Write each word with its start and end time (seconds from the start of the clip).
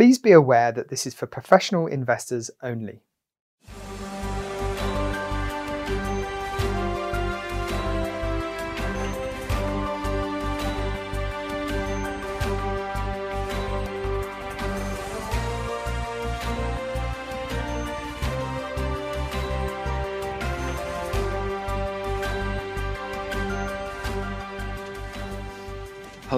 Please 0.00 0.16
be 0.16 0.32
aware 0.32 0.72
that 0.72 0.88
this 0.88 1.06
is 1.06 1.12
for 1.12 1.26
professional 1.26 1.86
investors 1.86 2.50
only. 2.62 3.02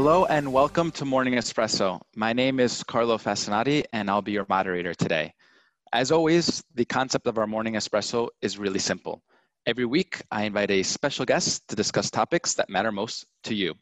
Hello 0.05 0.25
and 0.25 0.53
welcome 0.53 0.91
to 0.91 1.05
Morning 1.05 1.35
Espresso. 1.35 2.01
My 2.17 2.33
name 2.33 2.59
is 2.59 2.83
Carlo 2.83 3.19
Fascinati 3.19 3.85
and 3.93 4.11
I'll 4.11 4.21
be 4.21 4.33
your 4.33 4.47
moderator 4.49 4.95
today. 4.95 5.33
As 5.93 6.11
always, 6.11 6.61
the 6.75 6.85
concept 6.85 7.29
of 7.29 7.39
our 7.39 7.47
Morning 7.47 7.75
Espresso 7.75 8.27
is 8.41 8.59
really 8.59 8.81
simple. 8.81 9.23
Every 9.65 9.85
week, 9.85 10.21
I 10.33 10.43
invite 10.43 10.73
a 10.73 10.83
special 10.83 11.25
guest 11.25 11.69
to 11.69 11.77
discuss 11.77 12.11
topics 12.11 12.55
that 12.55 12.69
matter 12.69 12.91
most 12.91 13.27
to 13.45 13.55
you. 13.55 13.75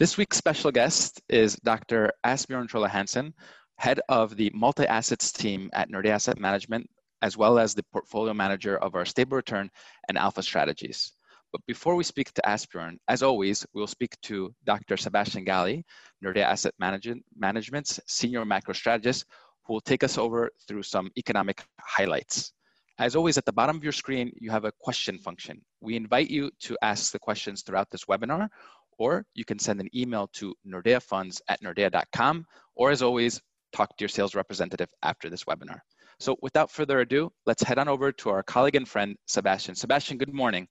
This 0.00 0.16
week's 0.16 0.36
special 0.36 0.72
guest 0.72 1.22
is 1.28 1.54
Dr. 1.54 2.10
Asbjorn 2.24 2.66
Trolle 2.66 2.88
Hansen, 2.88 3.32
head 3.78 4.00
of 4.08 4.36
the 4.36 4.50
multi-assets 4.52 5.30
team 5.30 5.70
at 5.74 5.88
Nordea 5.88 6.14
Asset 6.14 6.40
Management, 6.40 6.90
as 7.22 7.36
well 7.36 7.60
as 7.60 7.72
the 7.72 7.84
portfolio 7.92 8.34
manager 8.34 8.76
of 8.78 8.96
our 8.96 9.04
stable 9.04 9.36
return 9.36 9.70
and 10.08 10.18
alpha 10.18 10.42
strategies. 10.42 11.12
But 11.56 11.64
before 11.66 11.94
we 11.94 12.04
speak 12.04 12.34
to 12.34 12.42
Asbjorn, 12.42 12.98
as 13.08 13.22
always, 13.22 13.64
we'll 13.72 13.86
speak 13.86 14.20
to 14.24 14.54
Dr. 14.66 14.98
Sebastian 14.98 15.42
Galy, 15.42 15.84
Nordea 16.22 16.42
Asset 16.42 16.74
Management's 16.78 17.98
senior 18.06 18.44
macro 18.44 18.74
strategist, 18.74 19.24
who 19.64 19.72
will 19.72 19.80
take 19.80 20.04
us 20.04 20.18
over 20.18 20.50
through 20.68 20.82
some 20.82 21.10
economic 21.16 21.64
highlights. 21.80 22.52
As 22.98 23.16
always, 23.16 23.38
at 23.38 23.46
the 23.46 23.54
bottom 23.54 23.74
of 23.74 23.82
your 23.82 23.94
screen, 23.94 24.32
you 24.38 24.50
have 24.50 24.66
a 24.66 24.72
question 24.80 25.18
function. 25.18 25.62
We 25.80 25.96
invite 25.96 26.28
you 26.28 26.50
to 26.64 26.76
ask 26.82 27.10
the 27.10 27.18
questions 27.18 27.62
throughout 27.62 27.88
this 27.90 28.04
webinar, 28.04 28.50
or 28.98 29.24
you 29.34 29.46
can 29.46 29.58
send 29.58 29.80
an 29.80 29.88
email 29.96 30.28
to 30.34 30.54
nordeafunds 30.70 31.40
at 31.48 31.62
nordea.com, 31.62 32.44
or 32.74 32.90
as 32.90 33.00
always, 33.00 33.40
talk 33.72 33.96
to 33.96 34.02
your 34.02 34.10
sales 34.10 34.34
representative 34.34 34.90
after 35.02 35.30
this 35.30 35.44
webinar. 35.44 35.78
So 36.20 36.36
without 36.42 36.70
further 36.70 37.00
ado, 37.00 37.32
let's 37.46 37.62
head 37.62 37.78
on 37.78 37.88
over 37.88 38.12
to 38.12 38.28
our 38.28 38.42
colleague 38.42 38.76
and 38.76 38.86
friend, 38.86 39.16
Sebastian. 39.24 39.74
Sebastian, 39.74 40.18
good 40.18 40.34
morning. 40.34 40.68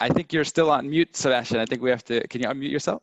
I 0.00 0.08
think 0.08 0.32
you're 0.32 0.44
still 0.44 0.70
on 0.70 0.88
mute, 0.88 1.16
Sebastian. 1.16 1.58
I 1.58 1.66
think 1.66 1.82
we 1.82 1.90
have 1.90 2.04
to, 2.04 2.26
can 2.28 2.40
you 2.40 2.48
unmute 2.48 2.70
yourself? 2.70 3.02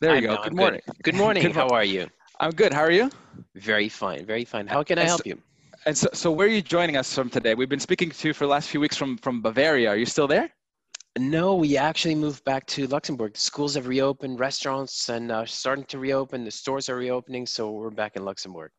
There 0.00 0.16
you 0.16 0.22
go. 0.22 0.42
Good 0.42 0.54
morning. 0.54 0.80
Good, 0.86 1.02
good 1.02 1.14
morning. 1.14 1.42
good 1.42 1.52
How 1.62 1.68
are 1.68 1.84
you? 1.84 2.08
I'm 2.40 2.50
good. 2.50 2.72
How 2.72 2.80
are 2.80 2.90
you? 2.90 3.10
Very 3.54 3.88
fine. 3.88 4.26
Very 4.26 4.44
fine. 4.44 4.66
How 4.66 4.82
can 4.82 4.98
I 4.98 5.04
help 5.04 5.22
so, 5.22 5.26
you? 5.26 5.38
And 5.86 5.96
so, 5.96 6.08
so 6.12 6.32
where 6.32 6.46
are 6.46 6.50
you 6.50 6.62
joining 6.62 6.96
us 6.96 7.14
from 7.14 7.28
today? 7.28 7.54
We've 7.54 7.68
been 7.68 7.80
speaking 7.80 8.10
to 8.10 8.28
you 8.28 8.34
for 8.34 8.46
the 8.46 8.50
last 8.50 8.68
few 8.68 8.80
weeks 8.80 8.96
from, 8.96 9.16
from 9.18 9.42
Bavaria. 9.42 9.90
Are 9.90 9.96
you 9.96 10.06
still 10.06 10.26
there? 10.26 10.50
No, 11.18 11.54
we 11.54 11.76
actually 11.76 12.14
moved 12.14 12.42
back 12.44 12.66
to 12.68 12.86
Luxembourg. 12.86 13.34
The 13.34 13.40
schools 13.40 13.74
have 13.74 13.86
reopened, 13.86 14.40
restaurants 14.40 15.08
and 15.10 15.30
uh, 15.30 15.44
starting 15.44 15.84
to 15.86 15.98
reopen. 15.98 16.44
The 16.44 16.50
stores 16.50 16.88
are 16.88 16.96
reopening, 16.96 17.46
so 17.46 17.70
we're 17.70 17.90
back 17.90 18.16
in 18.16 18.24
Luxembourg. 18.24 18.70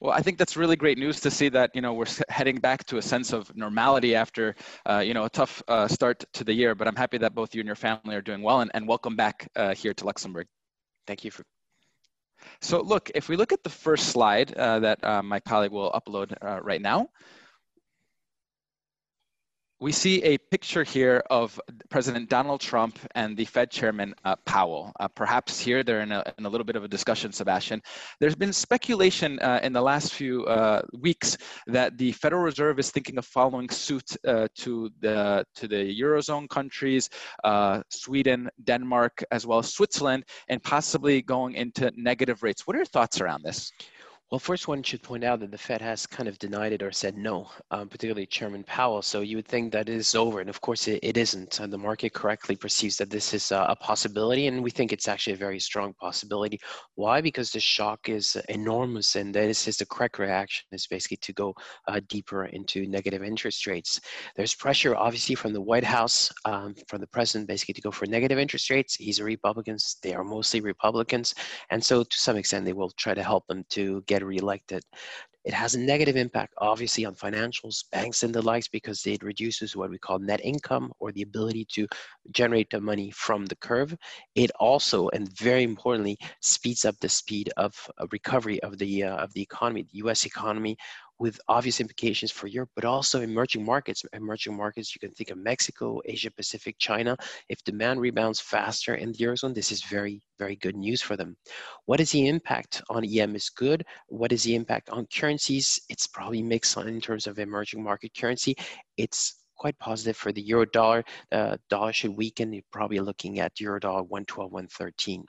Well, 0.00 0.12
I 0.12 0.22
think 0.22 0.38
that's 0.38 0.56
really 0.56 0.76
great 0.76 0.96
news 0.96 1.20
to 1.20 1.30
see 1.30 1.50
that 1.50 1.72
you 1.74 1.82
know 1.82 1.92
we're 1.92 2.06
heading 2.30 2.56
back 2.56 2.84
to 2.86 2.96
a 2.96 3.02
sense 3.02 3.34
of 3.34 3.54
normality 3.54 4.14
after 4.14 4.54
uh, 4.88 5.02
you 5.04 5.12
know 5.12 5.24
a 5.26 5.30
tough 5.30 5.62
uh, 5.68 5.88
start 5.88 6.24
to 6.32 6.42
the 6.42 6.54
year. 6.54 6.74
But 6.74 6.88
I'm 6.88 6.96
happy 6.96 7.18
that 7.18 7.34
both 7.34 7.54
you 7.54 7.60
and 7.60 7.66
your 7.66 7.76
family 7.76 8.16
are 8.16 8.22
doing 8.22 8.42
well, 8.42 8.62
and, 8.62 8.70
and 8.72 8.88
welcome 8.88 9.14
back 9.14 9.46
uh, 9.56 9.74
here 9.74 9.92
to 9.92 10.06
Luxembourg. 10.06 10.46
Thank 11.06 11.24
you 11.24 11.30
for. 11.30 11.44
So 12.62 12.80
look, 12.80 13.10
if 13.14 13.28
we 13.28 13.36
look 13.36 13.52
at 13.52 13.62
the 13.62 13.68
first 13.68 14.06
slide 14.08 14.54
uh, 14.54 14.78
that 14.80 15.04
uh, 15.04 15.22
my 15.22 15.38
colleague 15.38 15.72
will 15.72 15.92
upload 15.92 16.34
uh, 16.40 16.60
right 16.62 16.80
now, 16.80 17.08
we 19.80 19.92
see 19.92 20.22
a 20.22 20.36
picture 20.36 20.84
here 20.84 21.22
of 21.30 21.58
President 21.88 22.28
Donald 22.28 22.60
Trump 22.60 22.98
and 23.14 23.34
the 23.34 23.46
Fed 23.46 23.70
Chairman 23.70 24.14
uh, 24.26 24.36
Powell. 24.44 24.92
Uh, 25.00 25.08
perhaps 25.08 25.58
here 25.58 25.82
they're 25.82 26.02
in 26.02 26.12
a, 26.12 26.22
in 26.38 26.44
a, 26.44 26.48
little 26.48 26.66
bit 26.66 26.76
of 26.76 26.84
a 26.84 26.88
discussion, 26.88 27.32
Sebastian. 27.32 27.80
There's 28.20 28.34
been 28.34 28.52
speculation 28.52 29.38
uh, 29.38 29.60
in 29.62 29.72
the 29.72 29.80
last 29.80 30.12
few 30.12 30.44
uh, 30.44 30.82
weeks 30.98 31.38
that 31.66 31.96
the 31.96 32.12
Federal 32.12 32.42
Reserve 32.42 32.78
is 32.78 32.90
thinking 32.90 33.16
of 33.16 33.24
following 33.24 33.70
suit 33.70 34.16
uh, 34.26 34.48
to 34.56 34.90
the 35.00 35.44
to 35.54 35.66
the 35.66 35.98
eurozone 35.98 36.48
countries, 36.48 37.08
uh, 37.44 37.82
Sweden, 37.88 38.50
Denmark, 38.64 39.24
as 39.30 39.46
well 39.46 39.60
as 39.60 39.72
Switzerland, 39.72 40.24
and 40.48 40.62
possibly 40.62 41.22
going 41.22 41.54
into 41.54 41.90
negative 41.96 42.42
rates. 42.42 42.66
What 42.66 42.76
are 42.76 42.80
your 42.80 42.86
thoughts 42.86 43.20
around 43.20 43.44
this? 43.44 43.72
Well, 44.30 44.38
first 44.38 44.68
one 44.68 44.84
should 44.84 45.02
point 45.02 45.24
out 45.24 45.40
that 45.40 45.50
the 45.50 45.58
Fed 45.58 45.80
has 45.80 46.06
kind 46.06 46.28
of 46.28 46.38
denied 46.38 46.72
it 46.72 46.84
or 46.84 46.92
said 46.92 47.16
no, 47.16 47.50
um, 47.72 47.88
particularly 47.88 48.26
Chairman 48.26 48.62
Powell. 48.62 49.02
So 49.02 49.22
you 49.22 49.34
would 49.34 49.48
think 49.48 49.72
that 49.72 49.88
is 49.88 50.14
over, 50.14 50.38
and 50.38 50.48
of 50.48 50.60
course 50.60 50.86
it, 50.86 51.00
it 51.02 51.16
isn't. 51.16 51.58
And 51.58 51.72
the 51.72 51.78
market 51.78 52.12
correctly 52.14 52.54
perceives 52.54 52.96
that 52.98 53.10
this 53.10 53.34
is 53.34 53.50
a, 53.50 53.66
a, 53.70 53.74
possibility, 53.74 54.46
and 54.46 54.62
we 54.62 54.70
think 54.70 54.92
it's 54.92 55.08
actually 55.08 55.32
a 55.32 55.36
very 55.36 55.58
strong 55.58 55.94
possibility. 55.94 56.60
Why? 56.94 57.20
Because 57.20 57.50
the 57.50 57.58
shock 57.58 58.08
is 58.08 58.36
enormous, 58.48 59.16
and 59.16 59.34
this 59.34 59.66
is 59.66 59.78
the 59.78 59.86
correct 59.86 60.20
reaction 60.20 60.64
is 60.70 60.86
basically 60.86 61.16
to 61.16 61.32
go 61.32 61.52
uh, 61.88 62.00
deeper 62.08 62.44
into 62.44 62.86
negative 62.86 63.24
interest 63.24 63.66
rates. 63.66 64.00
There's 64.36 64.54
pressure, 64.54 64.94
obviously, 64.94 65.34
from 65.34 65.54
the 65.54 65.60
White 65.60 65.82
House, 65.82 66.30
um, 66.44 66.76
from 66.86 67.00
the 67.00 67.08
president, 67.08 67.48
basically 67.48 67.74
to 67.74 67.80
go 67.80 67.90
for 67.90 68.06
negative 68.06 68.38
interest 68.38 68.70
rates. 68.70 68.94
He's 68.94 69.18
a 69.18 69.24
Republicans; 69.24 69.96
they 70.04 70.14
are 70.14 70.22
mostly 70.22 70.60
Republicans, 70.60 71.34
and 71.70 71.84
so 71.84 72.04
to 72.04 72.16
some 72.16 72.36
extent 72.36 72.64
they 72.64 72.72
will 72.72 72.90
try 72.90 73.12
to 73.12 73.24
help 73.24 73.44
them 73.48 73.64
to 73.70 74.04
get 74.06 74.19
get 74.20 74.26
reelected. 74.26 74.78
It 74.78 74.98
it 75.44 75.54
has 75.54 75.74
a 75.74 75.80
negative 75.80 76.16
impact, 76.16 76.52
obviously, 76.58 77.06
on 77.06 77.14
financials, 77.14 77.84
banks, 77.90 78.22
and 78.22 78.34
the 78.34 78.42
likes 78.42 78.68
because 78.68 79.06
it 79.06 79.22
reduces 79.22 79.74
what 79.74 79.90
we 79.90 79.98
call 79.98 80.18
net 80.18 80.40
income 80.44 80.92
or 81.00 81.12
the 81.12 81.22
ability 81.22 81.66
to 81.72 81.86
generate 82.30 82.68
the 82.70 82.80
money 82.80 83.10
from 83.10 83.46
the 83.46 83.56
curve. 83.56 83.96
It 84.34 84.50
also, 84.60 85.08
and 85.08 85.32
very 85.38 85.62
importantly, 85.62 86.18
speeds 86.42 86.84
up 86.84 86.96
the 87.00 87.08
speed 87.08 87.50
of 87.56 87.72
recovery 88.12 88.62
of 88.62 88.76
the 88.76 89.04
uh, 89.04 89.16
of 89.16 89.32
the 89.32 89.42
economy, 89.42 89.82
the 89.82 89.98
U.S. 90.04 90.26
economy, 90.26 90.76
with 91.20 91.38
obvious 91.48 91.80
implications 91.80 92.32
for 92.32 92.46
Europe, 92.46 92.70
but 92.74 92.86
also 92.86 93.20
emerging 93.20 93.62
markets. 93.62 94.02
Emerging 94.14 94.56
markets, 94.56 94.94
you 94.94 94.98
can 94.98 95.14
think 95.14 95.30
of 95.30 95.36
Mexico, 95.36 96.00
Asia 96.06 96.30
Pacific, 96.30 96.76
China. 96.78 97.14
If 97.50 97.62
demand 97.62 98.00
rebounds 98.00 98.40
faster 98.40 98.94
in 98.94 99.12
the 99.12 99.18
Eurozone, 99.18 99.54
this 99.54 99.70
is 99.70 99.84
very, 99.84 100.22
very 100.38 100.56
good 100.56 100.74
news 100.74 101.02
for 101.02 101.18
them. 101.18 101.36
What 101.84 102.00
is 102.00 102.10
the 102.10 102.26
impact 102.26 102.82
on 102.88 103.04
EM 103.04 103.36
is 103.36 103.50
good. 103.50 103.84
What 104.08 104.32
is 104.32 104.44
the 104.44 104.54
impact 104.54 104.88
on 104.88 105.06
currencies? 105.14 105.78
It's 105.90 106.06
probably 106.06 106.42
mixed 106.42 106.76
in 106.78 107.00
terms 107.02 107.26
of 107.26 107.38
emerging 107.38 107.82
market 107.84 108.12
currency. 108.18 108.56
It's 108.96 109.42
quite 109.56 109.78
positive 109.78 110.16
for 110.16 110.32
the 110.32 110.40
euro 110.40 110.64
dollar. 110.64 111.04
Uh, 111.30 111.58
dollar 111.68 111.92
should 111.92 112.16
weaken. 112.16 112.50
You're 112.50 112.62
probably 112.72 113.00
looking 113.00 113.40
at 113.40 113.60
euro 113.60 113.78
dollar 113.78 114.04
112, 114.04 114.50
113. 114.50 115.26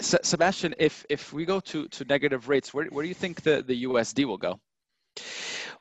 Sebastian, 0.00 0.74
if 0.78 1.04
if 1.08 1.32
we 1.32 1.44
go 1.46 1.58
to 1.58 1.88
to 1.88 2.04
negative 2.04 2.48
rates, 2.48 2.74
where 2.74 2.84
where 2.86 3.02
do 3.02 3.08
you 3.08 3.14
think 3.14 3.42
the 3.42 3.64
the 3.66 3.84
USD 3.84 4.24
will 4.26 4.38
go? 4.38 4.60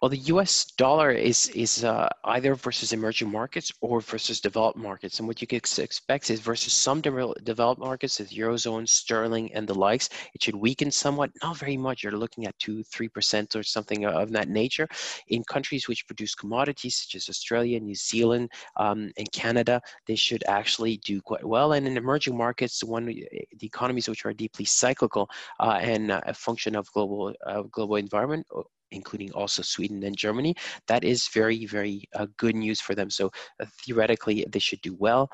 Well, 0.01 0.09
the 0.09 0.29
U.S. 0.33 0.63
dollar 0.77 1.11
is 1.11 1.49
is 1.49 1.83
uh, 1.83 2.07
either 2.23 2.55
versus 2.55 2.93
emerging 2.93 3.29
markets 3.29 3.69
or 3.81 3.99
versus 3.99 4.39
developed 4.39 4.77
markets, 4.77 5.19
and 5.19 5.27
what 5.27 5.41
you 5.41 5.47
can 5.47 5.57
expect 5.57 6.29
is 6.29 6.39
versus 6.39 6.71
some 6.71 7.01
de- 7.01 7.33
developed 7.43 7.81
markets, 7.81 8.17
the 8.17 8.23
eurozone, 8.23 8.87
sterling, 8.87 9.53
and 9.53 9.67
the 9.67 9.73
likes, 9.73 10.09
it 10.33 10.41
should 10.41 10.55
weaken 10.55 10.89
somewhat, 10.89 11.31
not 11.43 11.57
very 11.57 11.75
much. 11.75 12.01
You're 12.01 12.13
looking 12.13 12.45
at 12.45 12.57
two, 12.59 12.81
three 12.83 13.09
percent 13.09 13.57
or 13.57 13.63
something 13.63 14.05
of 14.05 14.31
that 14.31 14.47
nature. 14.47 14.87
In 15.27 15.43
countries 15.43 15.89
which 15.89 16.07
produce 16.07 16.33
commodities 16.33 16.95
such 16.95 17.15
as 17.15 17.27
Australia, 17.27 17.77
New 17.81 17.95
Zealand, 17.95 18.51
um, 18.77 19.11
and 19.17 19.29
Canada, 19.33 19.81
they 20.07 20.15
should 20.15 20.45
actually 20.47 20.95
do 20.97 21.21
quite 21.21 21.43
well. 21.43 21.73
And 21.73 21.85
in 21.85 21.97
emerging 21.97 22.37
markets, 22.37 22.79
the 22.79 22.85
one 22.85 23.05
the 23.05 23.67
economies 23.67 24.07
which 24.07 24.25
are 24.25 24.33
deeply 24.33 24.63
cyclical 24.63 25.29
uh, 25.59 25.77
and 25.81 26.09
uh, 26.09 26.21
a 26.25 26.33
function 26.33 26.73
of 26.73 26.89
global 26.93 27.33
global 27.71 27.97
environment 27.97 28.47
including 28.91 29.31
also 29.33 29.61
Sweden 29.61 30.03
and 30.03 30.17
Germany, 30.17 30.55
that 30.87 31.03
is 31.03 31.27
very, 31.29 31.65
very 31.65 32.03
uh, 32.15 32.27
good 32.37 32.55
news 32.55 32.81
for 32.81 32.95
them. 32.95 33.09
So 33.09 33.31
uh, 33.59 33.65
theoretically, 33.85 34.45
they 34.49 34.59
should 34.59 34.81
do 34.81 34.95
well. 34.99 35.29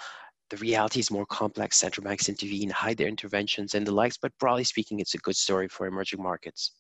The 0.50 0.58
reality 0.58 1.00
is 1.00 1.10
more 1.10 1.26
complex. 1.26 1.78
Central 1.78 2.04
banks 2.04 2.30
intervene, 2.30 2.70
hide 2.70 2.98
their 2.98 3.08
interventions 3.08 3.74
and 3.74 3.86
the 3.86 3.92
likes, 3.92 4.18
but 4.18 4.38
broadly 4.40 4.64
speaking, 4.64 5.00
it's 5.00 5.16
a 5.16 5.20
good 5.20 5.36
story 5.36 5.68
for 5.68 5.88
emerging 5.88 6.22
markets. 6.22 6.72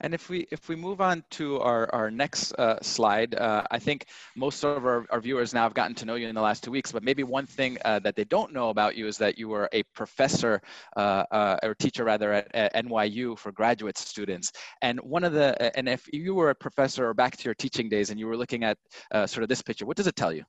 And 0.00 0.12
if 0.12 0.28
we 0.28 0.46
if 0.50 0.68
we 0.68 0.76
move 0.76 1.00
on 1.00 1.24
to 1.32 1.58
our, 1.60 1.92
our 1.94 2.10
next 2.10 2.52
uh, 2.54 2.80
slide, 2.82 3.34
uh, 3.34 3.62
I 3.70 3.78
think 3.78 4.06
most 4.36 4.62
of 4.64 4.84
our, 4.84 5.06
our 5.10 5.20
viewers 5.20 5.54
now 5.54 5.62
have 5.62 5.74
gotten 5.74 5.94
to 5.96 6.04
know 6.04 6.16
you 6.16 6.28
in 6.28 6.34
the 6.34 6.40
last 6.42 6.62
two 6.62 6.70
weeks, 6.70 6.92
but 6.92 7.02
maybe 7.02 7.22
one 7.22 7.46
thing 7.46 7.78
uh, 7.84 7.98
that 8.00 8.14
they 8.14 8.24
don't 8.24 8.52
know 8.52 8.68
about 8.68 8.96
you 8.96 9.06
is 9.06 9.16
that 9.18 9.38
you 9.38 9.48
were 9.48 9.68
a 9.72 9.82
professor 9.94 10.60
uh, 10.96 11.24
uh, 11.30 11.56
or 11.62 11.74
teacher 11.74 12.04
rather 12.04 12.32
at, 12.32 12.54
at, 12.54 12.74
NYU 12.74 13.38
for 13.38 13.52
graduate 13.52 13.96
students. 13.96 14.52
And 14.82 15.00
one 15.00 15.24
of 15.24 15.32
the, 15.32 15.76
and 15.76 15.88
if 15.88 16.06
you 16.12 16.34
were 16.34 16.50
a 16.50 16.54
professor 16.54 17.08
or 17.08 17.14
back 17.14 17.36
to 17.38 17.44
your 17.44 17.54
teaching 17.54 17.88
days 17.88 18.10
and 18.10 18.20
you 18.20 18.26
were 18.26 18.36
looking 18.36 18.64
at 18.64 18.76
uh, 19.12 19.26
sort 19.26 19.42
of 19.42 19.48
this 19.48 19.62
picture, 19.62 19.86
what 19.86 19.96
does 19.96 20.06
it 20.06 20.16
tell 20.16 20.32
you? 20.32 20.44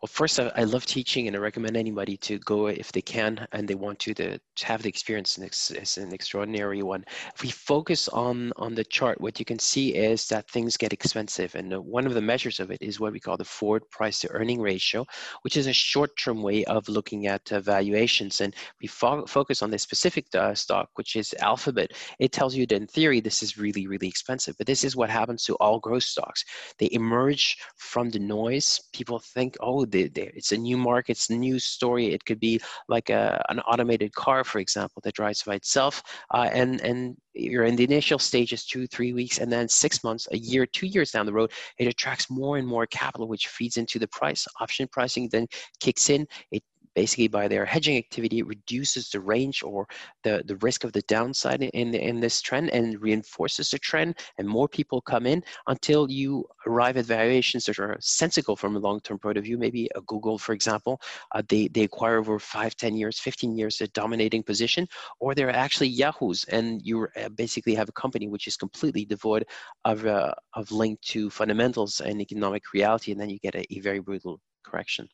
Well, 0.00 0.08
first, 0.12 0.38
I, 0.38 0.52
I, 0.54 0.62
love 0.62 0.86
teaching 0.86 1.26
and 1.26 1.34
I 1.34 1.40
recommend 1.40 1.76
anybody 1.76 2.16
to 2.18 2.38
go 2.38 2.68
if 2.68 2.92
they 2.92 3.00
can 3.00 3.44
and 3.50 3.66
they 3.66 3.74
want 3.74 3.98
to, 4.00 4.14
to, 4.14 4.38
to 4.38 4.66
have 4.66 4.80
the 4.80 4.88
experience. 4.88 5.36
And 5.36 5.44
it's, 5.44 5.72
it's, 5.72 5.96
an 5.96 6.12
extraordinary 6.12 6.84
one. 6.84 7.04
If 7.34 7.42
we 7.42 7.50
focus 7.50 8.06
on, 8.10 8.52
on 8.54 8.76
the 8.76 8.84
chart, 8.84 9.20
what 9.20 9.40
you 9.40 9.44
can 9.44 9.58
see 9.58 9.96
is 9.96 10.28
that 10.28 10.48
things 10.48 10.76
get 10.76 10.92
expensive. 10.92 11.56
And 11.56 11.72
one 11.78 12.06
of 12.06 12.14
the 12.14 12.20
measures 12.20 12.60
of 12.60 12.70
it 12.70 12.80
is 12.80 13.00
what 13.00 13.12
we 13.12 13.18
call 13.18 13.36
the 13.36 13.44
forward 13.44 13.90
price 13.90 14.20
to 14.20 14.30
earning 14.30 14.60
ratio, 14.60 15.04
which 15.42 15.56
is 15.56 15.66
a 15.66 15.72
short 15.72 16.12
term 16.16 16.42
way 16.42 16.64
of 16.66 16.88
looking 16.88 17.26
at 17.26 17.50
uh, 17.50 17.58
valuations. 17.58 18.40
And 18.40 18.54
we 18.80 18.86
fo 18.86 19.26
focus 19.26 19.62
on 19.62 19.70
this 19.72 19.82
specific 19.82 20.26
uh, 20.32 20.54
stock, 20.54 20.90
which 20.94 21.16
is 21.16 21.34
Alphabet. 21.40 21.90
It 22.20 22.30
tells 22.30 22.54
you 22.54 22.66
that 22.66 22.76
in 22.76 22.86
theory, 22.86 23.18
this 23.18 23.42
is 23.42 23.58
really, 23.58 23.88
really 23.88 24.06
expensive. 24.06 24.54
But 24.58 24.68
this 24.68 24.84
is 24.84 24.94
what 24.94 25.10
happens 25.10 25.42
to 25.46 25.56
all 25.56 25.80
growth 25.80 26.04
stocks. 26.04 26.44
They 26.78 26.88
emerge 26.92 27.56
from 27.78 28.10
the 28.10 28.20
noise. 28.20 28.80
People 28.92 29.18
think, 29.18 29.56
oh, 29.58 29.87
they, 29.90 30.08
they, 30.08 30.30
it's 30.34 30.52
a 30.52 30.56
new 30.56 30.76
market, 30.76 31.12
it's 31.12 31.30
a 31.30 31.36
new 31.36 31.58
story. 31.58 32.12
It 32.14 32.24
could 32.24 32.40
be 32.40 32.60
like 32.88 33.10
a, 33.10 33.42
an 33.48 33.60
automated 33.60 34.14
car, 34.14 34.44
for 34.44 34.58
example, 34.58 35.00
that 35.04 35.14
drives 35.14 35.42
by 35.42 35.54
itself. 35.54 36.02
Uh, 36.32 36.48
and, 36.52 36.80
and 36.80 37.16
you're 37.34 37.64
in 37.64 37.76
the 37.76 37.84
initial 37.84 38.18
stages, 38.18 38.64
two, 38.64 38.86
three 38.86 39.12
weeks, 39.12 39.38
and 39.38 39.50
then 39.50 39.68
six 39.68 40.02
months, 40.04 40.28
a 40.32 40.38
year, 40.38 40.66
two 40.66 40.86
years 40.86 41.10
down 41.10 41.26
the 41.26 41.32
road, 41.32 41.52
it 41.78 41.88
attracts 41.88 42.30
more 42.30 42.56
and 42.58 42.66
more 42.66 42.86
capital, 42.86 43.28
which 43.28 43.48
feeds 43.48 43.76
into 43.76 43.98
the 43.98 44.08
price. 44.08 44.46
Option 44.60 44.88
pricing 44.88 45.28
then 45.30 45.46
kicks 45.80 46.10
in. 46.10 46.26
It 46.50 46.62
basically 46.98 47.28
by 47.28 47.46
their 47.46 47.64
hedging 47.64 47.96
activity 47.96 48.42
reduces 48.42 49.08
the 49.08 49.20
range 49.20 49.62
or 49.62 49.86
the, 50.24 50.42
the 50.46 50.56
risk 50.56 50.82
of 50.82 50.92
the 50.92 51.02
downside 51.02 51.62
in, 51.62 51.94
in 51.94 52.18
this 52.18 52.40
trend 52.40 52.70
and 52.70 53.00
reinforces 53.00 53.70
the 53.70 53.78
trend 53.78 54.18
and 54.36 54.48
more 54.48 54.66
people 54.66 55.00
come 55.00 55.24
in 55.24 55.40
until 55.68 56.10
you 56.10 56.44
arrive 56.66 56.96
at 56.96 57.04
valuations 57.04 57.64
that 57.66 57.78
are 57.78 57.96
sensible 58.00 58.56
from 58.56 58.74
a 58.74 58.80
long-term 58.80 59.16
point 59.16 59.38
of 59.38 59.44
view. 59.44 59.56
Maybe 59.56 59.88
a 59.94 60.00
Google, 60.12 60.38
for 60.38 60.54
example, 60.54 61.00
uh, 61.36 61.42
they, 61.48 61.68
they 61.68 61.84
acquire 61.84 62.18
over 62.18 62.36
five, 62.40 62.74
10 62.74 62.96
years, 62.96 63.20
15 63.20 63.56
years 63.56 63.80
a 63.80 63.86
dominating 64.02 64.42
position, 64.42 64.84
or 65.20 65.36
they're 65.36 65.54
actually 65.54 65.90
Yahoos 66.00 66.42
and 66.46 66.82
you 66.84 67.06
uh, 67.16 67.28
basically 67.28 67.76
have 67.76 67.88
a 67.88 67.92
company 67.92 68.26
which 68.26 68.48
is 68.48 68.56
completely 68.56 69.04
devoid 69.04 69.46
of, 69.84 70.04
uh, 70.04 70.34
of 70.54 70.72
link 70.72 71.00
to 71.02 71.30
fundamentals 71.30 72.00
and 72.00 72.20
economic 72.20 72.64
reality 72.74 73.12
and 73.12 73.20
then 73.20 73.30
you 73.30 73.38
get 73.38 73.54
a, 73.54 73.64
a 73.72 73.78
very 73.78 74.00
brutal 74.00 74.40
correction. 74.64 75.08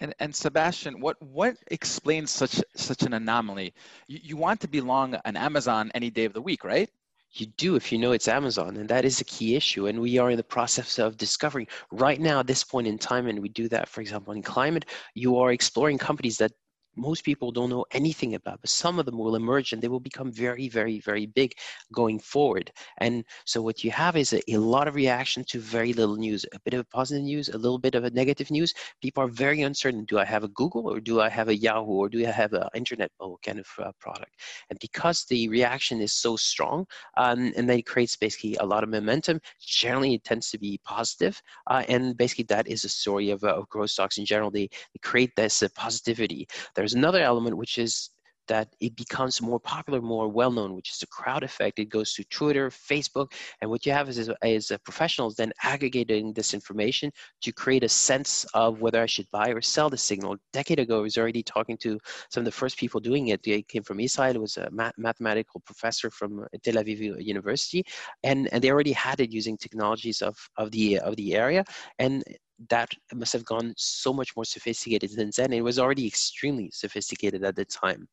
And, 0.00 0.14
and 0.18 0.34
Sebastian, 0.34 1.00
what, 1.00 1.20
what 1.22 1.56
explains 1.68 2.30
such, 2.30 2.60
such 2.74 3.02
an 3.02 3.14
anomaly? 3.14 3.74
You, 4.08 4.18
you 4.22 4.36
want 4.36 4.60
to 4.60 4.68
be 4.68 4.80
long 4.80 5.16
on 5.24 5.36
Amazon 5.36 5.90
any 5.94 6.10
day 6.10 6.24
of 6.24 6.32
the 6.32 6.42
week, 6.42 6.64
right? 6.64 6.90
you 7.36 7.46
do 7.46 7.74
if 7.76 7.90
you 7.90 7.98
know 7.98 8.12
it's 8.12 8.28
Amazon, 8.28 8.76
and 8.76 8.88
that 8.88 9.04
is 9.04 9.20
a 9.20 9.24
key 9.24 9.56
issue. 9.56 9.86
And 9.86 10.00
we 10.00 10.18
are 10.18 10.30
in 10.30 10.36
the 10.36 10.44
process 10.44 10.98
of 10.98 11.16
discovering 11.16 11.66
right 11.90 12.20
now 12.20 12.40
at 12.40 12.46
this 12.46 12.62
point 12.62 12.86
in 12.86 12.98
time, 12.98 13.26
and 13.26 13.40
we 13.40 13.48
do 13.48 13.68
that, 13.68 13.88
for 13.88 14.00
example, 14.00 14.32
in 14.34 14.42
climate, 14.42 14.86
you 15.14 15.38
are 15.38 15.52
exploring 15.52 15.98
companies 15.98 16.38
that 16.38 16.52
most 16.96 17.24
people 17.24 17.50
don't 17.50 17.70
know 17.70 17.84
anything 17.92 18.34
about, 18.34 18.60
but 18.60 18.70
some 18.70 18.98
of 18.98 19.06
them 19.06 19.18
will 19.18 19.36
emerge 19.36 19.72
and 19.72 19.82
they 19.82 19.88
will 19.88 20.00
become 20.00 20.30
very, 20.32 20.68
very, 20.68 21.00
very 21.00 21.26
big 21.26 21.54
going 21.92 22.18
forward. 22.18 22.70
And 22.98 23.24
so 23.44 23.62
what 23.62 23.84
you 23.84 23.90
have 23.90 24.16
is 24.16 24.32
a, 24.32 24.40
a, 24.52 24.58
lot 24.58 24.88
of 24.88 24.94
reaction 24.94 25.44
to 25.44 25.60
very 25.60 25.92
little 25.92 26.16
news, 26.16 26.44
a 26.52 26.60
bit 26.60 26.74
of 26.74 26.88
positive 26.90 27.24
news, 27.24 27.48
a 27.48 27.58
little 27.58 27.78
bit 27.78 27.94
of 27.94 28.04
a 28.04 28.10
negative 28.10 28.50
news. 28.50 28.72
People 29.02 29.22
are 29.22 29.28
very 29.28 29.62
uncertain. 29.62 30.04
Do 30.04 30.18
I 30.18 30.24
have 30.24 30.44
a 30.44 30.48
Google 30.48 30.88
or 30.88 31.00
do 31.00 31.20
I 31.20 31.28
have 31.28 31.48
a 31.48 31.56
Yahoo 31.56 31.92
or 31.92 32.08
do 32.08 32.26
I 32.26 32.30
have 32.30 32.52
an 32.52 32.68
internet 32.74 33.10
kind 33.44 33.58
of 33.58 33.66
uh, 33.78 33.92
product? 34.00 34.32
And 34.70 34.78
because 34.80 35.24
the 35.24 35.48
reaction 35.48 36.00
is 36.00 36.12
so 36.12 36.36
strong 36.36 36.86
um, 37.16 37.52
and 37.56 37.68
then 37.68 37.78
it 37.78 37.86
creates 37.86 38.16
basically 38.16 38.56
a 38.56 38.64
lot 38.64 38.82
of 38.82 38.88
momentum, 38.88 39.40
generally 39.60 40.14
it 40.14 40.24
tends 40.24 40.50
to 40.50 40.58
be 40.58 40.80
positive. 40.84 41.40
Uh, 41.66 41.84
and 41.88 42.16
basically 42.16 42.44
that 42.44 42.68
is 42.68 42.84
a 42.84 42.88
story 42.88 43.30
of, 43.30 43.44
uh, 43.44 43.54
of 43.54 43.68
growth 43.68 43.90
stocks 43.90 44.18
in 44.18 44.24
general. 44.24 44.50
They, 44.50 44.68
they 44.68 45.00
create 45.02 45.34
this 45.36 45.62
uh, 45.62 45.68
positivity. 45.74 46.48
There's 46.84 46.92
another 46.92 47.22
element 47.22 47.56
which 47.56 47.78
is 47.78 48.10
that 48.46 48.68
it 48.78 48.94
becomes 48.94 49.40
more 49.40 49.58
popular, 49.58 50.02
more 50.02 50.28
well-known, 50.28 50.74
which 50.74 50.90
is 50.90 50.98
the 50.98 51.06
crowd 51.06 51.42
effect. 51.42 51.78
It 51.78 51.86
goes 51.86 52.12
to 52.12 52.24
Twitter, 52.24 52.68
Facebook, 52.68 53.32
and 53.62 53.70
what 53.70 53.86
you 53.86 53.92
have 53.92 54.10
is, 54.10 54.30
is, 54.42 54.70
professionals 54.84 55.34
then 55.34 55.50
aggregating 55.62 56.34
this 56.34 56.52
information 56.52 57.10
to 57.40 57.52
create 57.52 57.84
a 57.84 57.88
sense 57.88 58.44
of 58.52 58.82
whether 58.82 59.00
I 59.00 59.06
should 59.06 59.30
buy 59.30 59.48
or 59.48 59.62
sell 59.62 59.88
the 59.88 59.96
signal. 59.96 60.34
A 60.34 60.38
decade 60.52 60.78
ago, 60.78 60.98
I 60.98 61.00
was 61.00 61.16
already 61.16 61.42
talking 61.42 61.78
to 61.78 61.98
some 62.28 62.42
of 62.42 62.44
the 62.44 62.52
first 62.52 62.76
people 62.76 63.00
doing 63.00 63.28
it. 63.28 63.42
They 63.42 63.62
came 63.62 63.82
from 63.82 63.98
Israel. 63.98 64.34
It 64.34 64.40
was 64.42 64.58
a 64.58 64.68
mathematical 64.98 65.60
professor 65.60 66.10
from 66.10 66.44
Tel 66.62 66.74
Aviv 66.74 67.24
University, 67.24 67.82
and, 68.24 68.52
and 68.52 68.62
they 68.62 68.70
already 68.70 68.92
had 68.92 69.20
it 69.20 69.32
using 69.32 69.56
technologies 69.56 70.20
of, 70.20 70.36
of 70.58 70.70
the 70.70 70.98
of 70.98 71.16
the 71.16 71.34
area. 71.34 71.64
And 71.98 72.22
that 72.70 72.90
must 73.12 73.32
have 73.32 73.44
gone 73.44 73.74
so 73.76 74.12
much 74.12 74.34
more 74.36 74.44
sophisticated 74.44 75.10
since 75.10 75.36
then. 75.36 75.52
It 75.52 75.62
was 75.62 75.78
already 75.78 76.06
extremely 76.06 76.70
sophisticated 76.72 77.44
at 77.44 77.56
the 77.56 77.64
time. 77.64 78.08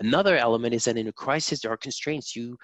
Another 0.00 0.36
element 0.36 0.74
is 0.74 0.84
that 0.84 0.98
in 0.98 1.08
a 1.08 1.12
crisis, 1.12 1.60
there 1.60 1.72
are 1.72 1.76
constraints. 1.76 2.36
You 2.36 2.56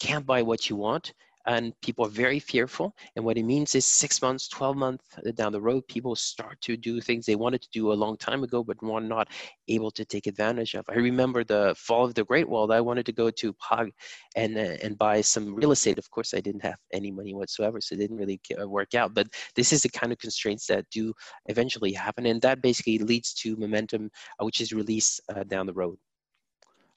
can't 0.00 0.26
buy 0.26 0.42
what 0.42 0.68
you 0.68 0.76
want 0.76 1.12
and 1.46 1.72
people 1.80 2.04
are 2.04 2.10
very 2.10 2.38
fearful. 2.38 2.94
And 3.16 3.24
what 3.24 3.38
it 3.38 3.44
means 3.44 3.74
is 3.74 3.86
six 3.86 4.20
months, 4.20 4.48
12 4.48 4.76
months 4.76 5.04
down 5.34 5.52
the 5.52 5.60
road, 5.60 5.86
people 5.88 6.14
start 6.14 6.60
to 6.62 6.76
do 6.76 7.00
things 7.00 7.26
they 7.26 7.36
wanted 7.36 7.62
to 7.62 7.68
do 7.72 7.92
a 7.92 7.94
long 7.94 8.16
time 8.16 8.42
ago, 8.44 8.62
but 8.62 8.82
were 8.82 9.00
not 9.00 9.28
able 9.68 9.90
to 9.92 10.04
take 10.04 10.26
advantage 10.26 10.74
of. 10.74 10.84
I 10.88 10.94
remember 10.94 11.44
the 11.44 11.74
fall 11.76 12.04
of 12.04 12.14
the 12.14 12.24
Great 12.24 12.48
Wall. 12.48 12.70
I 12.72 12.80
wanted 12.80 13.06
to 13.06 13.12
go 13.12 13.30
to 13.30 13.52
Prague 13.54 13.90
and, 14.36 14.56
uh, 14.56 14.76
and 14.82 14.98
buy 14.98 15.20
some 15.20 15.54
real 15.54 15.72
estate. 15.72 15.98
Of 15.98 16.10
course, 16.10 16.34
I 16.34 16.40
didn't 16.40 16.64
have 16.64 16.78
any 16.92 17.10
money 17.10 17.34
whatsoever, 17.34 17.80
so 17.80 17.94
it 17.94 17.98
didn't 17.98 18.18
really 18.18 18.40
work 18.66 18.94
out. 18.94 19.14
But 19.14 19.28
this 19.54 19.72
is 19.72 19.82
the 19.82 19.88
kind 19.88 20.12
of 20.12 20.18
constraints 20.18 20.66
that 20.66 20.84
do 20.90 21.12
eventually 21.46 21.92
happen. 21.92 22.26
And 22.26 22.42
that 22.42 22.62
basically 22.62 22.98
leads 22.98 23.32
to 23.34 23.56
momentum, 23.56 24.10
uh, 24.38 24.44
which 24.44 24.60
is 24.60 24.72
released 24.72 25.20
uh, 25.34 25.44
down 25.44 25.66
the 25.66 25.72
road. 25.72 25.96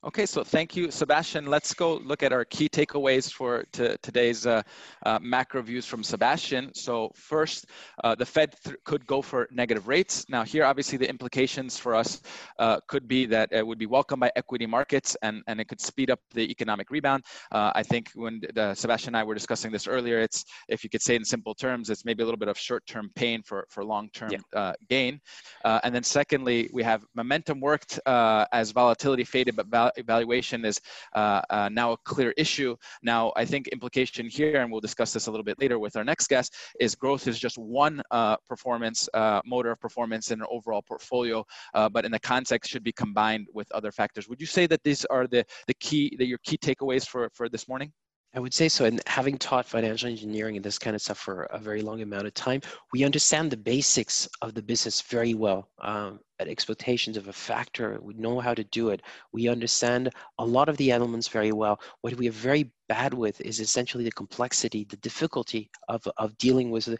Okay, 0.05 0.25
so 0.25 0.43
thank 0.43 0.75
you, 0.75 0.91
Sebastian. 0.91 1.45
Let's 1.45 1.73
go 1.73 1.95
look 1.95 2.23
at 2.23 2.33
our 2.33 2.43
key 2.43 2.67
takeaways 2.67 3.31
for 3.31 3.63
today's 3.71 4.45
uh, 4.45 4.61
uh, 5.05 5.17
macro 5.21 5.61
views 5.61 5.85
from 5.85 6.03
Sebastian. 6.03 6.73
So 6.73 7.09
first, 7.15 7.67
uh, 8.03 8.13
the 8.13 8.25
Fed 8.25 8.53
could 8.83 9.07
go 9.07 9.21
for 9.21 9.47
negative 9.49 9.87
rates. 9.87 10.25
Now 10.27 10.43
here, 10.43 10.65
obviously 10.65 10.97
the 10.97 11.07
implications 11.07 11.77
for 11.77 11.95
us 11.95 12.21
uh, 12.59 12.81
could 12.89 13.07
be 13.07 13.25
that 13.27 13.47
it 13.53 13.65
would 13.65 13.77
be 13.77 13.85
welcomed 13.85 14.19
by 14.19 14.31
equity 14.35 14.65
markets 14.65 15.15
and, 15.21 15.41
and 15.47 15.61
it 15.61 15.69
could 15.69 15.79
speed 15.79 16.11
up 16.11 16.19
the 16.33 16.51
economic 16.51 16.91
rebound. 16.91 17.23
Uh, 17.53 17.71
I 17.73 17.81
think 17.81 18.09
when 18.13 18.41
the, 18.53 18.75
Sebastian 18.75 19.15
and 19.15 19.17
I 19.17 19.23
were 19.23 19.33
discussing 19.33 19.71
this 19.71 19.87
earlier, 19.87 20.19
it's, 20.19 20.43
if 20.67 20.83
you 20.83 20.89
could 20.89 21.01
say 21.01 21.15
in 21.15 21.23
simple 21.23 21.55
terms, 21.55 21.89
it's 21.89 22.03
maybe 22.03 22.23
a 22.23 22.25
little 22.25 22.37
bit 22.39 22.49
of 22.49 22.57
short-term 22.57 23.09
pain 23.15 23.41
for, 23.41 23.65
for 23.69 23.85
long-term 23.85 24.31
yeah. 24.31 24.39
Uh, 24.53 24.73
gain. 24.89 25.21
and 25.63 25.95
then 25.95 26.03
secondly, 26.03 26.69
we 26.73 26.83
have 26.83 27.05
momentum 27.15 27.61
worked 27.61 28.01
as 28.05 28.71
volatility 28.71 29.23
faded, 29.23 29.55
but 29.55 29.92
evaluation 29.97 30.65
is 30.65 30.79
uh, 31.15 31.41
uh, 31.49 31.69
now 31.71 31.93
a 31.93 31.97
clear 31.97 32.33
issue. 32.37 32.75
Now, 33.01 33.33
I 33.35 33.45
think 33.45 33.67
implication 33.69 34.27
here, 34.27 34.61
and 34.61 34.71
we'll 34.71 34.81
discuss 34.81 35.13
this 35.13 35.27
a 35.27 35.31
little 35.31 35.43
bit 35.43 35.59
later 35.59 35.79
with 35.79 35.95
our 35.95 36.03
next 36.03 36.27
guest, 36.27 36.55
is 36.79 36.95
growth 36.95 37.27
is 37.27 37.39
just 37.39 37.57
one 37.57 38.01
uh, 38.11 38.37
performance 38.47 39.09
motor 39.45 39.71
of 39.71 39.79
performance 39.79 40.31
in 40.31 40.41
an 40.41 40.47
overall 40.49 40.81
portfolio, 40.81 41.45
but 41.91 42.05
in 42.05 42.11
the 42.11 42.19
context 42.19 42.71
should 42.71 42.83
be 42.83 42.91
combined 42.91 43.47
with 43.53 43.71
other 43.71 43.91
factors. 43.91 44.27
Would 44.27 44.41
you 44.41 44.47
say 44.47 44.67
that 44.67 44.83
these 44.83 45.05
are 45.05 45.27
the, 45.27 45.45
the 45.67 45.73
key, 45.75 46.15
that 46.17 46.27
your 46.27 46.39
key 46.43 46.57
takeaways 46.57 47.07
for, 47.07 47.29
for 47.33 47.49
this 47.49 47.67
morning? 47.67 47.91
I 48.35 48.39
would 48.39 48.53
say 48.53 48.67
so. 48.67 48.85
And 48.85 48.99
having 49.05 49.37
taught 49.37 49.65
financial 49.65 50.09
engineering 50.09 50.55
and 50.55 50.65
this 50.65 50.79
kind 50.79 50.95
of 50.95 51.01
stuff 51.03 51.19
for 51.19 51.43
a 51.43 51.59
very 51.59 51.83
long 51.83 52.01
amount 52.01 52.25
of 52.25 52.33
time, 52.33 52.61
we 52.91 53.03
understand 53.03 53.51
the 53.51 53.57
basics 53.57 54.27
of 54.41 54.55
the 54.55 54.63
business 54.63 55.01
very 55.01 55.35
well. 55.35 55.69
Um, 55.81 56.19
at 56.39 56.47
expectations 56.47 57.17
of 57.17 57.27
a 57.27 57.33
factor, 57.33 57.99
we 58.01 58.13
know 58.15 58.39
how 58.39 58.53
to 58.53 58.63
do 58.65 58.89
it. 58.89 59.01
We 59.31 59.47
understand 59.47 60.09
a 60.39 60.45
lot 60.45 60.69
of 60.69 60.77
the 60.77 60.91
elements 60.91 61.27
very 61.27 61.51
well. 61.51 61.79
What 62.01 62.15
we 62.15 62.27
are 62.27 62.31
very 62.31 62.71
bad 62.89 63.13
with 63.13 63.39
is 63.41 63.59
essentially 63.59 64.03
the 64.03 64.11
complexity, 64.11 64.85
the 64.89 64.97
difficulty 64.97 65.69
of, 65.89 66.07
of 66.17 66.37
dealing 66.37 66.71
with 66.71 66.87
a, 66.87 66.97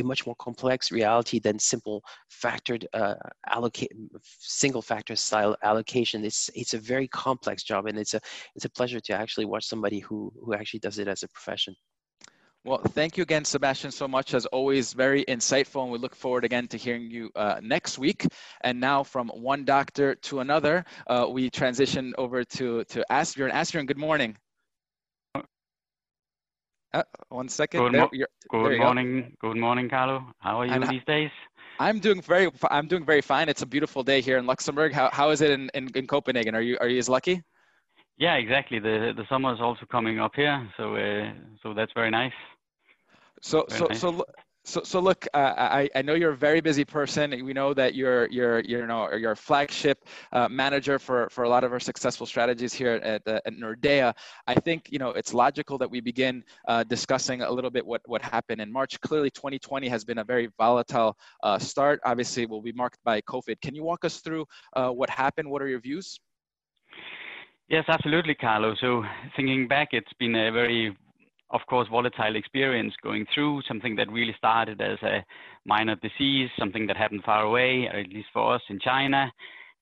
a 0.00 0.02
much 0.02 0.24
more 0.26 0.36
complex 0.36 0.92
reality 0.92 1.38
than 1.38 1.58
simple 1.58 2.02
factored 2.30 2.84
uh, 2.94 3.14
allocate, 3.48 3.92
single 4.38 4.82
factor 4.82 5.16
style 5.16 5.56
allocation. 5.62 6.24
It's 6.24 6.50
it's 6.54 6.74
a 6.74 6.78
very 6.78 7.08
complex 7.08 7.62
job, 7.62 7.86
and 7.86 7.98
it's 7.98 8.14
a 8.14 8.20
it's 8.54 8.64
a 8.64 8.70
pleasure 8.70 9.00
to 9.00 9.12
actually 9.12 9.46
watch 9.46 9.66
somebody 9.66 9.98
who 10.00 10.32
who 10.42 10.54
actually 10.54 10.80
does 10.80 10.98
it 10.98 11.08
as 11.08 11.22
a 11.22 11.28
profession. 11.28 11.74
Well, 12.66 12.78
thank 12.78 13.16
you 13.16 13.22
again, 13.22 13.44
Sebastian, 13.44 13.92
so 13.92 14.08
much. 14.08 14.34
As 14.34 14.44
always, 14.46 14.92
very 14.92 15.24
insightful, 15.26 15.84
and 15.84 15.92
we 15.92 15.98
look 15.98 16.16
forward 16.16 16.44
again 16.44 16.66
to 16.66 16.76
hearing 16.76 17.08
you 17.08 17.30
uh, 17.36 17.60
next 17.62 17.96
week. 17.96 18.26
And 18.62 18.80
now, 18.80 19.04
from 19.04 19.28
one 19.28 19.64
doctor 19.64 20.16
to 20.16 20.40
another, 20.40 20.84
uh, 21.06 21.26
we 21.30 21.48
transition 21.48 22.12
over 22.18 22.42
to 22.42 22.82
to 22.82 23.04
Asbjørn. 23.08 23.52
Asbjørn, 23.52 23.86
good 23.86 23.98
morning. 23.98 24.36
Uh, 26.92 27.04
one 27.28 27.48
second. 27.48 27.82
Good, 27.82 27.92
mo 27.92 28.08
good 28.50 28.78
morning. 28.78 29.36
Go. 29.40 29.52
Good 29.52 29.60
morning, 29.60 29.88
Carlo. 29.88 30.24
How 30.40 30.60
are 30.60 30.66
you 30.66 30.72
and 30.72 30.88
these 30.88 31.04
days? 31.06 31.30
I'm 31.78 32.00
doing 32.00 32.20
very. 32.20 32.50
I'm 32.68 32.88
doing 32.88 33.04
very 33.04 33.22
fine. 33.22 33.48
It's 33.48 33.62
a 33.62 33.66
beautiful 33.66 34.02
day 34.02 34.20
here 34.20 34.38
in 34.38 34.44
Luxembourg. 34.46 34.92
How 34.92 35.08
how 35.12 35.30
is 35.30 35.40
it 35.40 35.52
in, 35.52 35.70
in, 35.74 35.88
in 35.94 36.08
Copenhagen? 36.08 36.56
Are 36.56 36.62
you 36.62 36.76
are 36.80 36.88
you 36.88 36.98
as 36.98 37.08
lucky? 37.08 37.44
Yeah, 38.18 38.34
exactly. 38.34 38.80
The 38.80 39.12
the 39.14 39.24
summer 39.28 39.54
is 39.54 39.60
also 39.60 39.86
coming 39.86 40.18
up 40.18 40.34
here, 40.34 40.68
so 40.76 40.96
uh, 40.96 41.32
so 41.62 41.72
that's 41.72 41.92
very 41.94 42.10
nice. 42.10 42.32
So, 43.46 43.64
so, 43.68 43.86
so, 43.92 44.24
So, 44.64 44.82
so 44.82 44.98
look, 44.98 45.28
uh, 45.32 45.54
I, 45.56 45.88
I 45.94 46.02
know 46.02 46.14
you're 46.14 46.32
a 46.32 46.36
very 46.36 46.60
busy 46.60 46.84
person. 46.84 47.30
We 47.44 47.52
know 47.52 47.72
that 47.74 47.94
you're 47.94 48.26
you're 48.36 48.58
you're 48.62 48.80
you 48.80 48.86
know 48.88 49.14
you're 49.14 49.36
a 49.40 49.42
flagship 49.48 49.98
uh, 50.32 50.48
manager 50.48 50.98
for 50.98 51.28
for 51.30 51.44
a 51.44 51.48
lot 51.48 51.62
of 51.62 51.70
our 51.70 51.78
successful 51.78 52.26
strategies 52.26 52.74
here 52.74 52.94
at, 52.94 53.22
uh, 53.28 53.38
at 53.46 53.52
Nordea. 53.54 54.12
I 54.48 54.54
think 54.54 54.88
you 54.90 54.98
know 54.98 55.10
it's 55.10 55.32
logical 55.32 55.78
that 55.78 55.88
we 55.88 56.00
begin 56.00 56.42
uh, 56.66 56.82
discussing 56.82 57.42
a 57.42 57.50
little 57.56 57.70
bit 57.70 57.86
what 57.86 58.02
what 58.06 58.20
happened 58.22 58.60
in 58.60 58.72
March. 58.72 59.00
Clearly, 59.00 59.30
2020 59.30 59.86
has 59.86 60.04
been 60.04 60.18
a 60.18 60.24
very 60.24 60.48
volatile 60.58 61.16
uh, 61.44 61.60
start. 61.60 62.00
Obviously, 62.04 62.46
will 62.46 62.66
be 62.70 62.72
marked 62.72 62.98
by 63.04 63.20
COVID. 63.20 63.60
Can 63.60 63.76
you 63.76 63.84
walk 63.84 64.04
us 64.04 64.16
through 64.18 64.44
uh, 64.74 64.90
what 64.90 65.08
happened? 65.08 65.48
What 65.48 65.62
are 65.62 65.68
your 65.68 65.80
views? 65.80 66.18
Yes, 67.68 67.84
absolutely, 67.86 68.34
Carlo. 68.34 68.74
So 68.80 69.04
thinking 69.36 69.68
back, 69.68 69.90
it's 69.92 70.14
been 70.18 70.34
a 70.34 70.50
very 70.50 70.96
of 71.50 71.60
course, 71.68 71.88
volatile 71.88 72.36
experience 72.36 72.94
going 73.02 73.26
through 73.32 73.62
something 73.68 73.94
that 73.96 74.10
really 74.10 74.34
started 74.36 74.80
as 74.80 74.98
a 75.02 75.24
minor 75.64 75.96
disease, 75.96 76.50
something 76.58 76.86
that 76.86 76.96
happened 76.96 77.22
far 77.24 77.42
away, 77.44 77.86
or 77.86 78.00
at 78.00 78.08
least 78.08 78.28
for 78.32 78.54
us 78.54 78.62
in 78.68 78.80
China, 78.80 79.32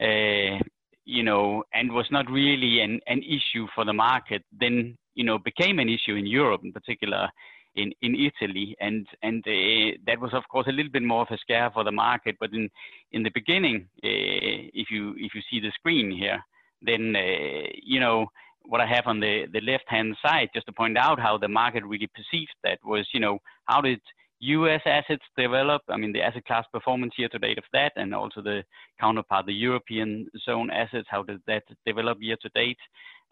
uh, 0.00 0.59
you 1.06 1.23
know, 1.23 1.62
and 1.73 1.92
was 1.92 2.06
not 2.11 2.30
really 2.30 2.80
an, 2.80 3.00
an 3.06 3.23
issue 3.23 3.66
for 3.75 3.85
the 3.85 3.92
market, 3.92 4.42
then, 4.59 4.97
you 5.14 5.25
know, 5.25 5.38
became 5.38 5.78
an 5.78 5.88
issue 5.88 6.14
in 6.14 6.26
Europe, 6.26 6.62
in 6.64 6.73
particular 6.73 7.28
in, 7.76 7.92
in 8.02 8.14
Italy. 8.14 8.76
And, 8.80 9.06
and 9.23 9.42
uh, 9.47 9.97
that 10.06 10.21
was, 10.21 10.33
of 10.35 10.42
course, 10.50 10.66
a 10.68 10.73
little 10.73 10.92
bit 10.92 11.02
more 11.02 11.23
of 11.23 11.28
a 11.30 11.38
scare 11.38 11.71
for 11.73 11.85
the 11.85 11.92
market. 11.92 12.37
But 12.40 12.52
in, 12.52 12.68
in 13.12 13.23
the 13.23 13.30
beginning, 13.35 13.88
uh, 13.97 14.68
if, 14.75 14.90
you, 14.90 15.14
if 15.16 15.35
you 15.35 15.40
see 15.50 15.61
the 15.61 15.73
screen 15.73 16.11
here, 16.11 16.44
then, 16.83 17.14
you 17.83 18.00
know, 18.00 18.26
what 18.64 18.80
I 18.80 18.87
have 18.87 19.06
on 19.06 19.21
the, 19.21 19.47
the 19.52 19.61
left 19.61 19.85
hand 19.88 20.16
side, 20.25 20.49
just 20.54 20.66
to 20.66 20.73
point 20.73 20.97
out 20.97 21.21
how 21.21 21.38
the 21.38 21.49
market 21.49 21.85
really 21.85 22.09
perceived 22.09 22.54
that 22.62 22.78
was, 22.85 23.06
you 23.12 23.21
know, 23.21 23.38
how 23.66 23.80
did 23.80 24.00
US 24.40 24.83
assets 24.85 25.25
develop? 25.37 25.83
I 25.88 25.97
mean, 25.97 26.12
the 26.12 26.23
asset 26.23 26.44
class 26.44 26.64
performance 26.73 27.14
year 27.16 27.28
to 27.30 27.38
date 27.38 27.59
of 27.59 27.64
that, 27.73 27.92
and 27.97 28.14
also 28.14 28.42
the 28.42 28.64
counterpart, 29.00 29.47
the 29.47 29.54
European 29.54 30.28
zone 30.44 30.71
assets, 30.71 31.06
how 31.11 31.23
did 31.23 31.40
that 31.47 31.64
develop 31.87 32.18
year 32.21 32.37
to 32.42 32.49
date? 32.54 32.78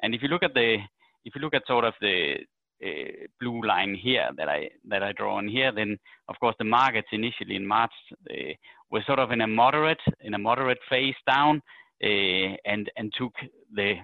And 0.03 0.15
if 0.15 0.23
you 0.23 0.29
look 0.29 0.43
at 0.43 0.55
the, 0.55 0.79
if 1.25 1.35
you 1.35 1.41
look 1.41 1.55
at 1.55 1.67
sort 1.67 1.85
of 1.85 1.95
the 2.01 2.37
uh, 2.85 3.27
blue 3.41 3.63
line 3.63 3.95
here 3.95 4.29
that 4.37 4.49
I 4.49 4.69
that 4.89 5.03
I 5.03 5.13
draw 5.13 5.37
on 5.37 5.49
here, 5.49 5.71
then 5.73 5.99
of 6.29 6.37
course 6.41 6.57
the 6.59 6.65
markets 6.65 7.09
initially 7.13 7.57
in 7.57 7.67
March 7.67 7.93
uh, 8.31 8.55
were 8.91 9.03
sort 9.07 9.19
of 9.19 9.31
in 9.31 9.43
a 9.43 9.47
moderate 9.47 10.01
in 10.21 10.35
a 10.35 10.39
moderate 10.39 10.81
phase 10.89 11.15
down, 11.27 11.63
uh, 12.03 12.57
and 12.65 12.91
and 12.97 13.13
took 13.17 13.35
the 13.75 13.95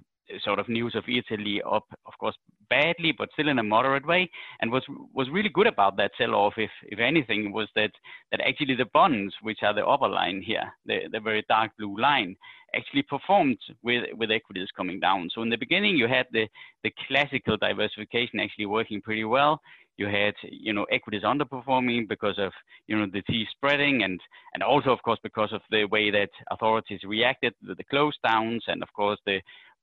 sort 0.44 0.58
of 0.58 0.68
news 0.68 0.94
of 0.94 1.04
Italy 1.08 1.60
up, 1.70 1.86
of 2.06 2.12
course, 2.18 2.36
badly, 2.70 3.12
but 3.16 3.30
still 3.32 3.48
in 3.48 3.58
a 3.58 3.62
moderate 3.62 4.06
way. 4.06 4.30
And 4.60 4.70
what 4.70 4.82
was 5.14 5.30
really 5.30 5.48
good 5.48 5.66
about 5.66 5.96
that 5.96 6.12
sell-off, 6.18 6.54
if 6.56 6.70
if 6.84 6.98
anything, 6.98 7.52
was 7.52 7.68
that 7.74 7.92
that 8.30 8.40
actually 8.40 8.76
the 8.76 8.92
bonds, 8.92 9.34
which 9.42 9.62
are 9.62 9.74
the 9.74 9.86
upper 9.86 10.08
line 10.08 10.42
here, 10.42 10.70
the 10.86 11.08
the 11.12 11.20
very 11.20 11.44
dark 11.48 11.70
blue 11.78 11.96
line, 11.98 12.36
actually 12.74 13.02
performed 13.02 13.58
with 13.82 14.04
with 14.14 14.30
equities 14.30 14.68
coming 14.76 15.00
down. 15.00 15.30
So 15.34 15.42
in 15.42 15.50
the 15.50 15.56
beginning, 15.56 15.96
you 15.96 16.08
had 16.08 16.26
the 16.32 16.46
the 16.84 16.92
classical 17.06 17.56
diversification 17.56 18.40
actually 18.40 18.66
working 18.66 19.00
pretty 19.00 19.24
well. 19.24 19.60
You 19.96 20.06
had, 20.06 20.34
you 20.48 20.72
know, 20.72 20.84
equities 20.92 21.24
underperforming 21.24 22.06
because 22.08 22.38
of, 22.38 22.52
you 22.86 22.96
know, 22.96 23.06
the 23.12 23.20
T 23.22 23.44
spreading 23.50 24.04
and, 24.04 24.20
and 24.54 24.62
also, 24.62 24.90
of 24.90 25.02
course, 25.02 25.18
because 25.24 25.52
of 25.52 25.60
the 25.72 25.86
way 25.86 26.12
that 26.12 26.30
authorities 26.52 27.00
reacted, 27.02 27.52
the, 27.62 27.74
the 27.74 27.82
close 27.82 28.16
downs 28.22 28.62
and, 28.68 28.80
of 28.80 28.92
course, 28.92 29.18
the 29.26 29.40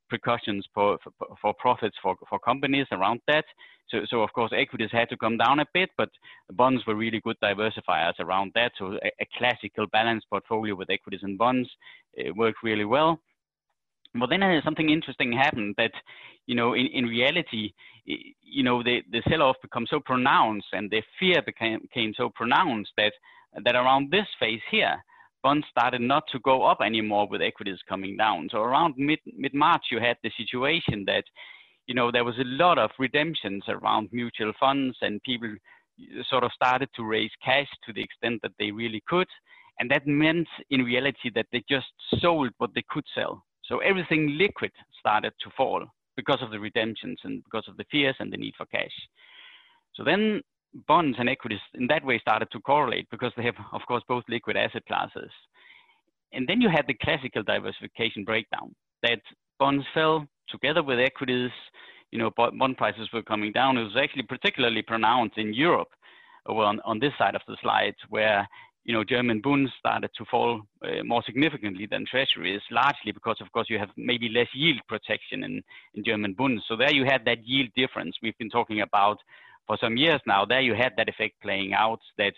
precautions 0.10 0.66
for, 0.74 0.98
for, 1.04 1.36
for 1.42 1.54
profits 1.60 1.96
for, 2.02 2.16
for 2.30 2.40
companies 2.40 2.88
around 2.92 3.22
that. 3.28 3.46
So, 3.90 4.00
so 4.10 4.22
of 4.22 4.34
course 4.34 4.52
equities 4.56 4.90
had 4.92 5.10
to 5.10 5.18
come 5.18 5.38
down 5.38 5.60
a 5.60 5.66
bit, 5.74 5.90
but 5.98 6.10
bonds 6.52 6.86
were 6.86 6.96
really 6.96 7.22
good 7.22 7.38
diversifiers 7.44 8.20
around 8.20 8.52
that. 8.56 8.72
So 8.78 8.94
a, 8.94 9.12
a 9.20 9.28
classical 9.38 9.86
balanced 9.88 10.28
portfolio 10.30 10.76
with 10.76 10.90
equities 10.90 11.22
and 11.24 11.38
bonds 11.38 11.70
worked 12.36 12.64
really 12.64 12.86
well. 12.86 13.20
But 14.18 14.30
then 14.30 14.44
uh, 14.44 14.62
something 14.64 14.90
interesting 14.90 15.34
happened 15.34 15.76
that, 15.78 15.92
you 16.48 16.56
know, 16.56 16.74
in, 16.74 16.88
in 16.88 17.06
reality, 17.06 17.74
you 18.06 18.64
know, 18.64 18.82
the, 18.82 19.02
the 19.12 19.22
sell-off 19.30 19.58
became 19.62 19.86
so 19.90 20.00
pronounced 20.00 20.68
and 20.72 20.90
the 20.90 21.04
fear 21.20 21.42
became, 21.46 21.82
became 21.82 22.14
so 22.16 22.30
pronounced 22.34 22.92
that, 22.98 23.12
that 23.64 23.76
around 23.76 24.12
this 24.12 24.28
phase 24.40 24.62
here, 24.72 25.04
bonds 25.46 25.68
started 25.70 26.02
not 26.02 26.24
to 26.32 26.40
go 26.40 26.64
up 26.64 26.80
anymore 26.82 27.28
with 27.30 27.40
equities 27.40 27.78
coming 27.88 28.18
down. 28.18 28.50
So 28.52 28.58
around 28.62 28.96
mid 28.98 29.20
mid 29.44 29.54
March, 29.54 29.86
you 29.92 30.00
had 30.00 30.18
the 30.24 30.32
situation 30.42 31.04
that 31.06 31.26
you 31.86 31.94
know 31.94 32.08
there 32.12 32.30
was 32.30 32.40
a 32.40 32.52
lot 32.64 32.78
of 32.80 32.90
redemptions 32.98 33.64
around 33.68 34.10
mutual 34.12 34.54
funds, 34.60 34.98
and 35.02 35.22
people 35.22 35.52
uh, 35.54 36.24
sort 36.32 36.44
of 36.44 36.52
started 36.62 36.90
to 36.96 37.04
raise 37.16 37.36
cash 37.50 37.70
to 37.86 37.94
the 37.94 38.02
extent 38.02 38.42
that 38.42 38.56
they 38.58 38.72
really 38.72 39.04
could, 39.08 39.28
and 39.80 39.92
that 39.92 40.08
meant 40.08 40.48
in 40.72 40.90
reality 40.94 41.30
that 41.36 41.50
they 41.52 41.64
just 41.70 41.94
sold 42.24 42.50
what 42.58 42.74
they 42.74 42.86
could 42.90 43.06
sell. 43.14 43.44
So 43.66 43.74
everything 43.92 44.40
liquid 44.40 44.72
started 45.00 45.34
to 45.44 45.52
fall 45.56 45.86
because 46.20 46.42
of 46.42 46.50
the 46.50 46.60
redemptions 46.68 47.20
and 47.24 47.44
because 47.44 47.68
of 47.68 47.78
the 47.78 47.86
fears 47.92 48.16
and 48.20 48.34
the 48.34 48.42
need 48.44 48.56
for 48.58 48.66
cash. 48.78 48.98
So 49.96 50.04
then 50.04 50.42
bonds 50.88 51.18
and 51.20 51.30
equities 51.30 51.60
in 51.74 51.88
that 51.88 52.06
way 52.06 52.20
started 52.20 52.50
to 52.52 52.60
correlate 52.60 53.08
because 53.10 53.32
they 53.38 53.44
have, 53.44 53.56
of 53.72 53.82
course, 53.88 54.04
both 54.08 54.24
liquid 54.30 54.58
asset 54.58 54.86
classes. 54.86 55.32
And 56.34 56.48
then 56.48 56.62
you 56.62 56.70
had 56.70 56.86
the 56.88 56.94
classical 56.94 57.44
diversification 57.44 58.24
breakdown 58.24 58.76
that 59.04 59.22
bonds 59.60 59.86
fell 59.94 60.28
together 60.50 60.84
with 60.84 61.00
equities. 61.00 61.52
You 62.12 62.20
know, 62.20 62.32
bond 62.36 62.78
prices 62.78 63.10
were 63.14 63.24
coming 63.24 63.52
down. 63.52 63.78
It 63.78 63.84
was 63.84 63.98
actually 63.98 64.24
particularly 64.24 64.82
pronounced 64.82 65.38
in 65.38 65.54
Europe 65.54 65.90
over 66.46 66.62
on, 66.62 66.80
on 66.86 67.00
this 67.00 67.14
side 67.18 67.36
of 67.36 67.42
the 67.48 67.58
slide 67.62 67.96
where 68.10 68.48
you 68.86 68.94
know, 68.94 69.04
German 69.04 69.42
bonds 69.42 69.72
started 69.80 70.12
to 70.16 70.26
fall 70.26 70.62
uh, 70.84 71.04
more 71.04 71.24
significantly 71.26 71.88
than 71.90 72.06
treasuries, 72.06 72.62
largely 72.70 73.12
because, 73.12 73.38
of 73.42 73.52
course, 73.52 73.68
you 73.68 73.80
have 73.80 73.90
maybe 73.98 74.30
less 74.30 74.48
yield 74.54 74.80
protection 74.88 75.44
in, 75.44 75.64
in 75.96 76.04
German 76.06 76.34
bonds. 76.34 76.64
So 76.68 76.78
there 76.78 76.94
you 76.94 77.04
had 77.04 77.26
that 77.26 77.44
yield 77.44 77.70
difference 77.76 78.16
we've 78.22 78.38
been 78.38 78.50
talking 78.50 78.82
about 78.82 79.18
for 79.68 79.78
some 79.82 79.98
years 79.98 80.22
now, 80.26 80.46
there 80.46 80.62
you 80.62 80.76
had 80.76 80.94
that 80.98 81.10
effect 81.10 81.36
playing 81.42 81.74
out 81.74 82.00
that, 82.18 82.34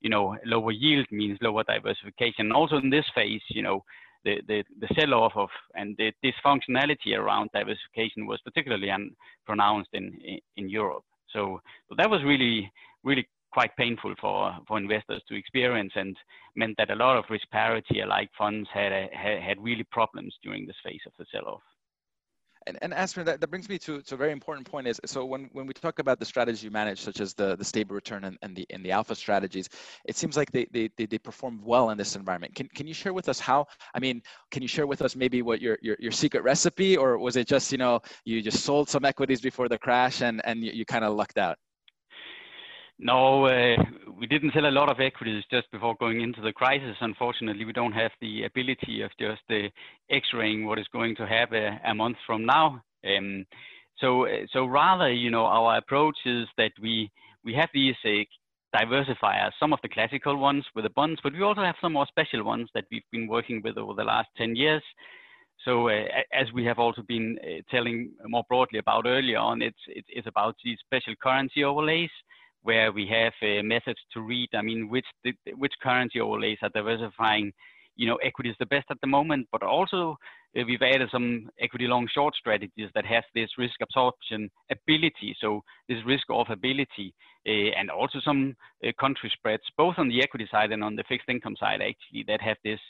you 0.00 0.10
know, 0.10 0.36
lower 0.44 0.72
yield 0.72 1.06
means 1.10 1.38
lower 1.40 1.64
diversification. 1.64 2.52
Also 2.52 2.76
in 2.76 2.90
this 2.90 3.06
phase, 3.14 3.42
you 3.48 3.62
know, 3.62 3.84
the, 4.24 4.40
the, 4.48 4.64
the 4.80 4.88
sell-off 4.98 5.32
of 5.36 5.48
and 5.74 5.96
the 5.98 6.12
dysfunctionality 6.24 7.16
around 7.16 7.50
diversification 7.52 8.26
was 8.26 8.40
particularly 8.42 8.90
pronounced 9.46 9.90
in, 9.92 10.18
in, 10.24 10.38
in 10.56 10.68
Europe. 10.68 11.04
So, 11.30 11.60
so 11.88 11.94
that 11.98 12.10
was 12.10 12.22
really, 12.24 12.70
really 13.02 13.28
quite 13.52 13.76
painful 13.76 14.14
for, 14.20 14.56
for 14.66 14.78
investors 14.78 15.22
to 15.28 15.36
experience 15.36 15.92
and 15.94 16.16
meant 16.56 16.76
that 16.78 16.90
a 16.90 16.96
lot 16.96 17.16
of 17.16 17.24
risk 17.30 17.48
parity 17.50 18.00
alike 18.00 18.30
funds 18.36 18.68
had, 18.72 18.92
a, 18.92 19.08
had, 19.12 19.40
had 19.40 19.62
really 19.62 19.84
problems 19.90 20.34
during 20.42 20.66
this 20.66 20.76
phase 20.84 21.00
of 21.06 21.12
the 21.18 21.26
sell-off 21.30 21.62
and, 22.66 22.78
and 22.82 22.92
Asbjørn, 22.92 23.24
that, 23.24 23.40
that 23.40 23.48
brings 23.48 23.68
me 23.68 23.78
to, 23.78 24.00
to 24.02 24.14
a 24.14 24.18
very 24.18 24.32
important 24.32 24.70
point 24.70 24.86
is, 24.86 25.00
so 25.04 25.24
when, 25.24 25.50
when 25.52 25.66
we 25.66 25.72
talk 25.74 25.98
about 25.98 26.18
the 26.18 26.24
strategies 26.24 26.62
you 26.62 26.70
manage, 26.70 27.00
such 27.00 27.20
as 27.20 27.34
the, 27.34 27.56
the 27.56 27.64
stable 27.64 27.94
return 27.94 28.24
and, 28.24 28.38
and 28.42 28.56
the 28.56 28.66
and 28.70 28.84
the 28.84 28.90
alpha 28.90 29.14
strategies, 29.14 29.68
it 30.04 30.16
seems 30.16 30.36
like 30.36 30.50
they, 30.52 30.66
they, 30.72 30.90
they, 30.96 31.06
they 31.06 31.18
perform 31.18 31.60
well 31.64 31.90
in 31.90 31.98
this 31.98 32.16
environment. 32.16 32.54
Can, 32.54 32.68
can 32.68 32.86
you 32.86 32.94
share 32.94 33.12
with 33.12 33.28
us 33.28 33.38
how, 33.38 33.66
I 33.94 33.98
mean, 33.98 34.22
can 34.50 34.62
you 34.62 34.68
share 34.68 34.86
with 34.86 35.02
us 35.02 35.14
maybe 35.16 35.42
what 35.42 35.60
your, 35.60 35.78
your, 35.82 35.96
your 35.98 36.12
secret 36.12 36.42
recipe, 36.42 36.96
or 36.96 37.18
was 37.18 37.36
it 37.36 37.46
just, 37.46 37.72
you 37.72 37.78
know, 37.78 38.00
you 38.24 38.42
just 38.42 38.64
sold 38.64 38.88
some 38.88 39.04
equities 39.04 39.40
before 39.40 39.68
the 39.68 39.78
crash 39.78 40.22
and, 40.22 40.40
and 40.44 40.64
you, 40.64 40.72
you 40.72 40.84
kind 40.84 41.04
of 41.04 41.14
lucked 41.14 41.38
out? 41.38 41.58
No, 42.98 43.46
uh, 43.46 43.76
we 44.18 44.26
didn't 44.26 44.52
sell 44.52 44.66
a 44.66 44.70
lot 44.70 44.88
of 44.88 45.00
equities 45.00 45.44
just 45.50 45.70
before 45.70 45.94
going 45.98 46.20
into 46.20 46.40
the 46.40 46.52
crisis. 46.52 46.96
Unfortunately, 47.00 47.64
we 47.64 47.72
don't 47.72 47.92
have 47.92 48.12
the 48.20 48.44
ability 48.44 49.02
of 49.02 49.10
just 49.18 49.42
uh, 49.50 49.68
X-raying 50.10 50.66
what 50.66 50.78
is 50.78 50.86
going 50.92 51.16
to 51.16 51.26
happen 51.26 51.78
a 51.84 51.94
month 51.94 52.16
from 52.26 52.44
now. 52.44 52.82
Um, 53.04 53.44
so, 53.98 54.26
uh, 54.26 54.46
so 54.52 54.66
rather, 54.66 55.12
you 55.12 55.30
know, 55.30 55.44
our 55.44 55.78
approach 55.78 56.16
is 56.24 56.46
that 56.56 56.72
we 56.80 57.10
we 57.44 57.54
have 57.54 57.68
these 57.74 57.96
diversifiers, 58.74 59.52
some 59.60 59.72
of 59.72 59.78
the 59.82 59.88
classical 59.88 60.36
ones 60.36 60.64
with 60.74 60.84
the 60.84 60.90
bonds, 60.90 61.20
but 61.22 61.32
we 61.32 61.42
also 61.42 61.62
have 61.62 61.76
some 61.80 61.92
more 61.92 62.06
special 62.06 62.42
ones 62.42 62.68
that 62.74 62.84
we've 62.90 63.02
been 63.12 63.28
working 63.28 63.60
with 63.62 63.76
over 63.76 63.92
the 63.94 64.02
last 64.02 64.28
10 64.38 64.56
years. 64.56 64.82
So 65.64 65.88
uh, 65.88 66.04
as 66.32 66.46
we 66.52 66.64
have 66.64 66.78
also 66.78 67.02
been 67.02 67.38
uh, 67.42 67.60
telling 67.70 68.12
more 68.26 68.44
broadly 68.48 68.78
about 68.78 69.06
earlier 69.06 69.38
on, 69.38 69.62
it's, 69.62 69.78
it's 69.86 70.26
about 70.26 70.56
these 70.64 70.78
special 70.80 71.14
currency 71.22 71.62
overlays 71.62 72.10
where 72.64 72.90
we 72.90 73.06
have 73.06 73.34
uh, 73.42 73.62
methods 73.62 74.00
to 74.12 74.20
read, 74.22 74.48
I 74.54 74.62
mean, 74.62 74.88
which, 74.88 75.06
the, 75.22 75.32
which 75.62 75.74
currency 75.82 76.18
overlays 76.20 76.58
are 76.62 76.70
diversifying, 76.70 77.52
you 77.94 78.06
know, 78.08 78.16
equities 78.16 78.56
the 78.58 78.66
best 78.74 78.86
at 78.90 79.00
the 79.02 79.06
moment, 79.06 79.46
but 79.52 79.62
also 79.62 80.16
uh, 80.56 80.62
we've 80.66 80.82
added 80.82 81.08
some 81.12 81.48
equity 81.60 81.86
long 81.86 82.08
short 82.12 82.34
strategies 82.34 82.90
that 82.94 83.04
have 83.04 83.24
this 83.34 83.50
risk 83.58 83.74
absorption 83.82 84.50
ability. 84.70 85.36
So 85.42 85.62
this 85.90 85.98
risk 86.06 86.30
off 86.30 86.48
ability 86.48 87.14
uh, 87.46 87.70
and 87.78 87.90
also 87.90 88.18
some 88.24 88.56
uh, 88.82 88.92
country 88.98 89.30
spreads, 89.36 89.62
both 89.76 89.96
on 89.98 90.08
the 90.08 90.22
equity 90.22 90.48
side 90.50 90.72
and 90.72 90.82
on 90.82 90.96
the 90.96 91.04
fixed 91.06 91.28
income 91.28 91.56
side, 91.60 91.82
actually, 91.82 92.24
that 92.28 92.40
have 92.40 92.56
this, 92.64 92.80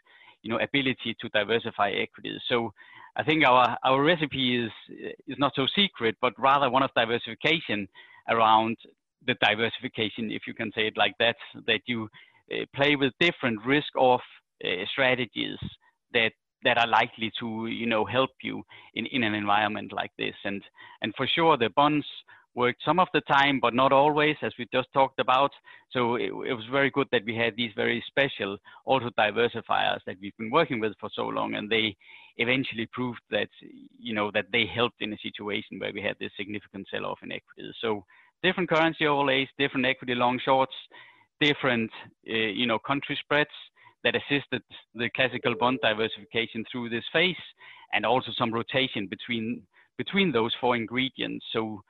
you 0.43 0.51
know, 0.51 0.61
ability 0.61 1.17
to 1.21 1.29
diversify 1.31 1.91
equities. 1.91 2.41
So 2.49 2.73
I 3.17 3.25
think 3.25 3.45
our, 3.45 3.77
our 3.85 4.03
recipe 4.03 4.65
is, 4.65 4.71
is 5.27 5.39
not 5.39 5.53
so 5.57 5.67
secret, 5.75 6.15
but 6.21 6.33
rather 6.39 6.71
one 6.71 6.85
of 6.85 6.91
diversification 6.95 7.89
around 8.29 8.77
the 9.27 9.35
diversification, 9.41 10.31
if 10.31 10.43
you 10.47 10.55
can 10.55 10.71
say 10.75 10.87
it 10.87 10.97
like 10.97 11.15
that, 11.19 11.37
that 11.67 11.81
you 11.87 12.09
uh, 12.53 12.65
play 12.75 12.97
with 12.97 13.13
different 13.21 13.59
risk-off 13.65 14.23
uh, 14.65 14.69
strategies 14.93 15.59
that 16.13 16.33
that 16.65 16.79
are 16.79 16.87
likely 16.87 17.31
to 17.39 17.67
you 17.67 17.87
know 17.87 18.05
help 18.05 18.31
you 18.43 18.63
in, 18.95 19.07
in 19.07 19.23
an 19.23 19.35
environment 19.35 19.93
like 19.93 20.11
this. 20.19 20.35
And 20.45 20.63
and 21.03 21.15
for 21.17 21.27
sure 21.27 21.57
the 21.57 21.71
bonds 21.71 22.07
worked 22.55 22.83
some 22.85 23.01
of 23.01 23.09
the 23.13 23.21
time 23.23 23.59
but 23.61 23.75
not 23.75 23.93
always 23.93 24.37
as 24.43 24.53
we 24.59 24.67
just 24.73 24.89
talked 24.93 25.21
about. 25.21 25.51
So 25.91 26.17
it, 26.17 26.31
it 26.47 26.55
was 26.55 26.65
very 26.71 26.91
good 26.91 27.09
that 27.13 27.25
we 27.25 27.37
had 27.37 27.55
these 27.57 27.73
very 27.77 28.03
special 28.07 28.57
auto 28.87 29.11
diversifiers 29.11 30.01
that 30.07 30.17
we've 30.21 30.37
been 30.39 30.51
working 30.51 30.81
with 30.81 30.93
for 31.01 31.11
so 31.15 31.27
long 31.27 31.55
and 31.55 31.69
they 31.69 31.97
eventually 32.37 32.89
proved 32.93 33.21
that 33.31 33.49
you 33.99 34.15
know 34.15 34.31
that 34.33 34.47
they 34.53 34.67
helped 34.67 35.01
in 35.01 35.13
a 35.13 35.19
situation 35.19 35.79
where 35.79 35.93
we 35.93 36.03
had 36.03 36.17
this 36.19 36.33
significant 36.37 36.87
sell-off 36.91 37.19
in 37.23 37.33
equities. 37.33 37.75
So 37.81 38.05
different 38.45 38.69
currency 38.69 39.07
overlays 39.07 39.49
different 39.59 39.87
equity 39.87 40.15
long 40.15 40.39
shorts 40.45 40.75
different 41.41 41.91
uh, 42.31 42.51
you 42.61 42.67
know 42.67 42.79
country 42.79 43.17
spreads 43.21 43.57
that 44.05 44.15
assisted 44.15 44.63
the 44.95 45.09
classical 45.17 45.55
bond 45.59 45.79
diversification 45.83 46.65
through 46.71 46.91
this 46.91 47.05
phase, 47.13 47.45
and 47.93 48.05
also 48.05 48.31
some 48.39 48.53
rotation 48.53 49.09
between 49.09 49.63
between 49.97 50.31
those 50.31 50.53
four 50.61 50.77
ingredients. 50.77 51.45
So 51.53 51.81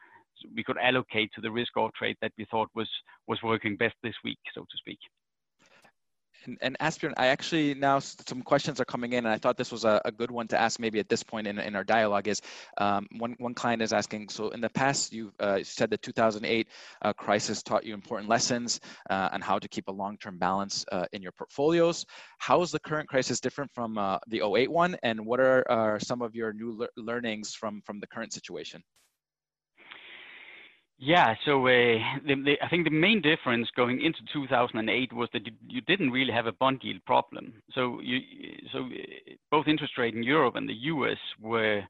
we 0.54 0.62
could 0.62 0.78
allocate 0.78 1.30
to 1.34 1.40
the 1.40 1.50
risk-off 1.50 1.92
trade 1.94 2.16
that 2.23 2.32
we 2.38 2.46
thought 2.50 2.68
was 2.75 2.88
was 3.26 3.38
working 3.42 3.76
best 3.76 3.96
this 4.02 4.14
week, 4.25 4.38
so 4.54 4.62
to 4.62 4.76
speak. 4.78 4.99
And, 6.46 6.58
and 6.60 6.76
Asbjørn, 6.80 7.14
I 7.16 7.28
actually 7.28 7.74
now 7.74 7.98
some 7.98 8.42
questions 8.42 8.80
are 8.80 8.84
coming 8.84 9.12
in, 9.12 9.24
and 9.26 9.34
I 9.34 9.38
thought 9.38 9.56
this 9.56 9.72
was 9.72 9.84
a, 9.84 10.00
a 10.04 10.12
good 10.12 10.30
one 10.30 10.48
to 10.48 10.60
ask 10.60 10.78
maybe 10.78 10.98
at 10.98 11.08
this 11.08 11.22
point 11.22 11.46
in, 11.46 11.58
in 11.58 11.74
our 11.74 11.84
dialogue. 11.84 12.28
Is 12.28 12.40
um, 12.78 13.06
one 13.18 13.34
one 13.38 13.54
client 13.54 13.82
is 13.82 13.92
asking, 13.92 14.28
so 14.28 14.50
in 14.50 14.60
the 14.60 14.70
past 14.70 15.12
you 15.12 15.32
uh, 15.40 15.60
said 15.62 15.90
the 15.90 15.98
2008 15.98 16.68
uh, 17.02 17.12
crisis 17.12 17.62
taught 17.62 17.84
you 17.84 17.94
important 17.94 18.28
lessons 18.28 18.80
uh, 19.10 19.30
on 19.32 19.40
how 19.40 19.58
to 19.58 19.68
keep 19.68 19.88
a 19.88 19.92
long-term 19.92 20.38
balance 20.38 20.84
uh, 20.92 21.06
in 21.12 21.22
your 21.22 21.32
portfolios. 21.32 22.04
How 22.38 22.60
is 22.62 22.70
the 22.70 22.80
current 22.80 23.08
crisis 23.08 23.40
different 23.40 23.70
from 23.74 23.98
uh, 23.98 24.18
the 24.28 24.42
08 24.42 24.70
one, 24.70 24.96
and 25.02 25.24
what 25.24 25.40
are, 25.40 25.64
are 25.70 25.98
some 26.00 26.22
of 26.22 26.34
your 26.34 26.52
new 26.52 26.72
le 26.72 26.88
learnings 26.96 27.54
from 27.54 27.82
from 27.86 28.00
the 28.00 28.06
current 28.06 28.32
situation? 28.32 28.82
Yeah, 30.98 31.34
so 31.44 31.66
uh, 31.66 31.70
I 31.70 32.68
think 32.70 32.84
the 32.84 32.90
main 32.90 33.20
difference 33.20 33.68
going 33.76 34.00
into 34.00 34.20
2008 34.32 35.12
was 35.12 35.28
that 35.32 35.42
you, 35.66 35.80
didn't 35.82 36.12
really 36.12 36.32
have 36.32 36.46
a 36.46 36.52
bond 36.52 36.80
yield 36.82 37.04
problem. 37.04 37.54
So 37.74 38.00
uh, 38.00 38.78
both 39.50 39.66
interest 39.66 39.98
rate 39.98 40.14
in 40.14 40.22
Europe 40.22 40.54
and 40.54 40.68
the 40.68 40.74
US 40.92 41.18
were, 41.40 41.82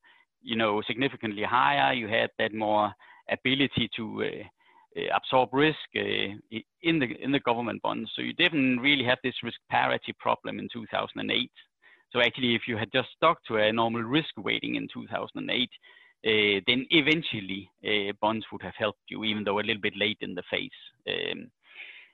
you 0.43 0.57
know, 0.57 0.83
significantly 0.87 1.43
higher. 1.43 1.93
You 1.93 2.09
had 2.09 2.31
that 2.39 2.55
more 2.55 2.93
ability 3.31 3.91
to 3.97 4.25
uh, 4.25 5.01
absorb 5.15 5.51
risk 5.53 5.79
in 5.95 6.99
the 6.99 7.41
government 7.45 7.83
bonds. 7.83 8.11
So 8.17 8.23
you 8.23 8.33
didn't 8.33 8.79
really 8.81 9.05
have 9.05 9.19
this 9.23 9.35
risk 9.43 9.59
parity 9.71 10.15
problem 10.19 10.59
in 10.59 10.69
2008. 10.73 11.51
So 12.11 12.21
actually, 12.21 12.55
if 12.55 12.63
you 12.67 12.79
had 12.79 12.91
just 12.93 13.09
stuck 13.17 13.45
to 13.45 13.57
a 13.57 13.73
normal 13.73 14.03
risk 14.03 14.31
weighting 14.39 14.77
in 14.77 14.89
2008 14.93 15.69
uh, 16.25 16.61
then 16.67 16.87
eventually 16.91 17.71
uh, 17.85 18.13
bonds 18.21 18.47
would 18.51 18.63
have 18.63 18.75
helped 18.79 19.03
you, 19.09 19.25
even 19.25 19.45
though 19.45 19.59
a 19.59 19.61
little 19.61 19.83
bit 19.83 19.97
late 19.97 20.19
in 20.21 20.35
the 20.35 20.43
phase. 20.51 20.71
Um, 21.07 21.51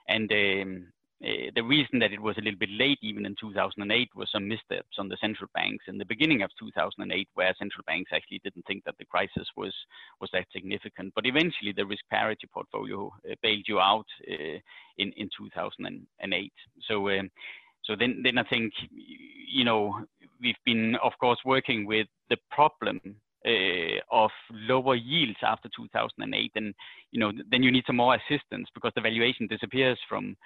and 0.08 0.32
um, 0.32 0.86
uh, 1.22 1.50
the 1.54 1.62
reason 1.62 1.98
that 2.00 2.12
it 2.12 2.20
was 2.20 2.36
a 2.38 2.40
little 2.40 2.58
bit 2.58 2.70
late, 2.72 2.98
even 3.02 3.24
in 3.24 3.36
2008, 3.38 4.08
was 4.16 4.28
some 4.32 4.48
missteps 4.48 4.96
on 4.98 5.08
the 5.08 5.18
central 5.20 5.48
banks 5.54 5.84
in 5.86 5.98
the 5.98 6.04
beginning 6.06 6.42
of 6.42 6.50
2008, 6.58 7.28
where 7.34 7.54
central 7.58 7.84
banks 7.86 8.10
actually 8.12 8.40
didn't 8.42 8.64
think 8.66 8.82
that 8.84 8.96
the 8.98 9.04
crisis 9.04 9.46
was 9.56 9.74
was 10.20 10.30
that 10.32 10.46
significant. 10.52 11.12
But 11.14 11.26
eventually, 11.26 11.72
the 11.72 11.86
risk 11.86 12.04
parity 12.10 12.48
portfolio 12.52 13.12
uh, 13.30 13.34
bailed 13.42 13.66
you 13.68 13.78
out 13.78 14.06
uh, 14.28 14.58
in 14.98 15.12
in 15.16 15.28
2008. 15.38 16.52
So. 16.88 17.08
Um, 17.10 17.30
so 17.84 17.96
then, 17.98 18.20
then 18.22 18.36
I 18.36 18.44
think, 18.44 18.74
you 18.92 19.64
know, 19.64 20.04
we've 20.38 20.54
been, 20.66 20.96
of 21.02 21.12
course, 21.18 21.38
working 21.46 21.86
with 21.86 22.06
the 22.28 22.36
problem 22.50 23.00
of 24.10 24.30
lower 24.52 24.94
yields 24.94 25.38
after 25.42 25.68
2008, 25.76 26.52
and 26.54 26.74
you 27.10 27.20
know 27.20 27.32
then 27.50 27.62
you 27.62 27.72
need 27.72 27.84
some 27.86 27.96
more 27.96 28.14
assistance 28.16 28.68
because 28.74 28.92
the 28.94 29.00
valuation 29.00 29.46
disappears 29.46 29.98
from 30.08 30.36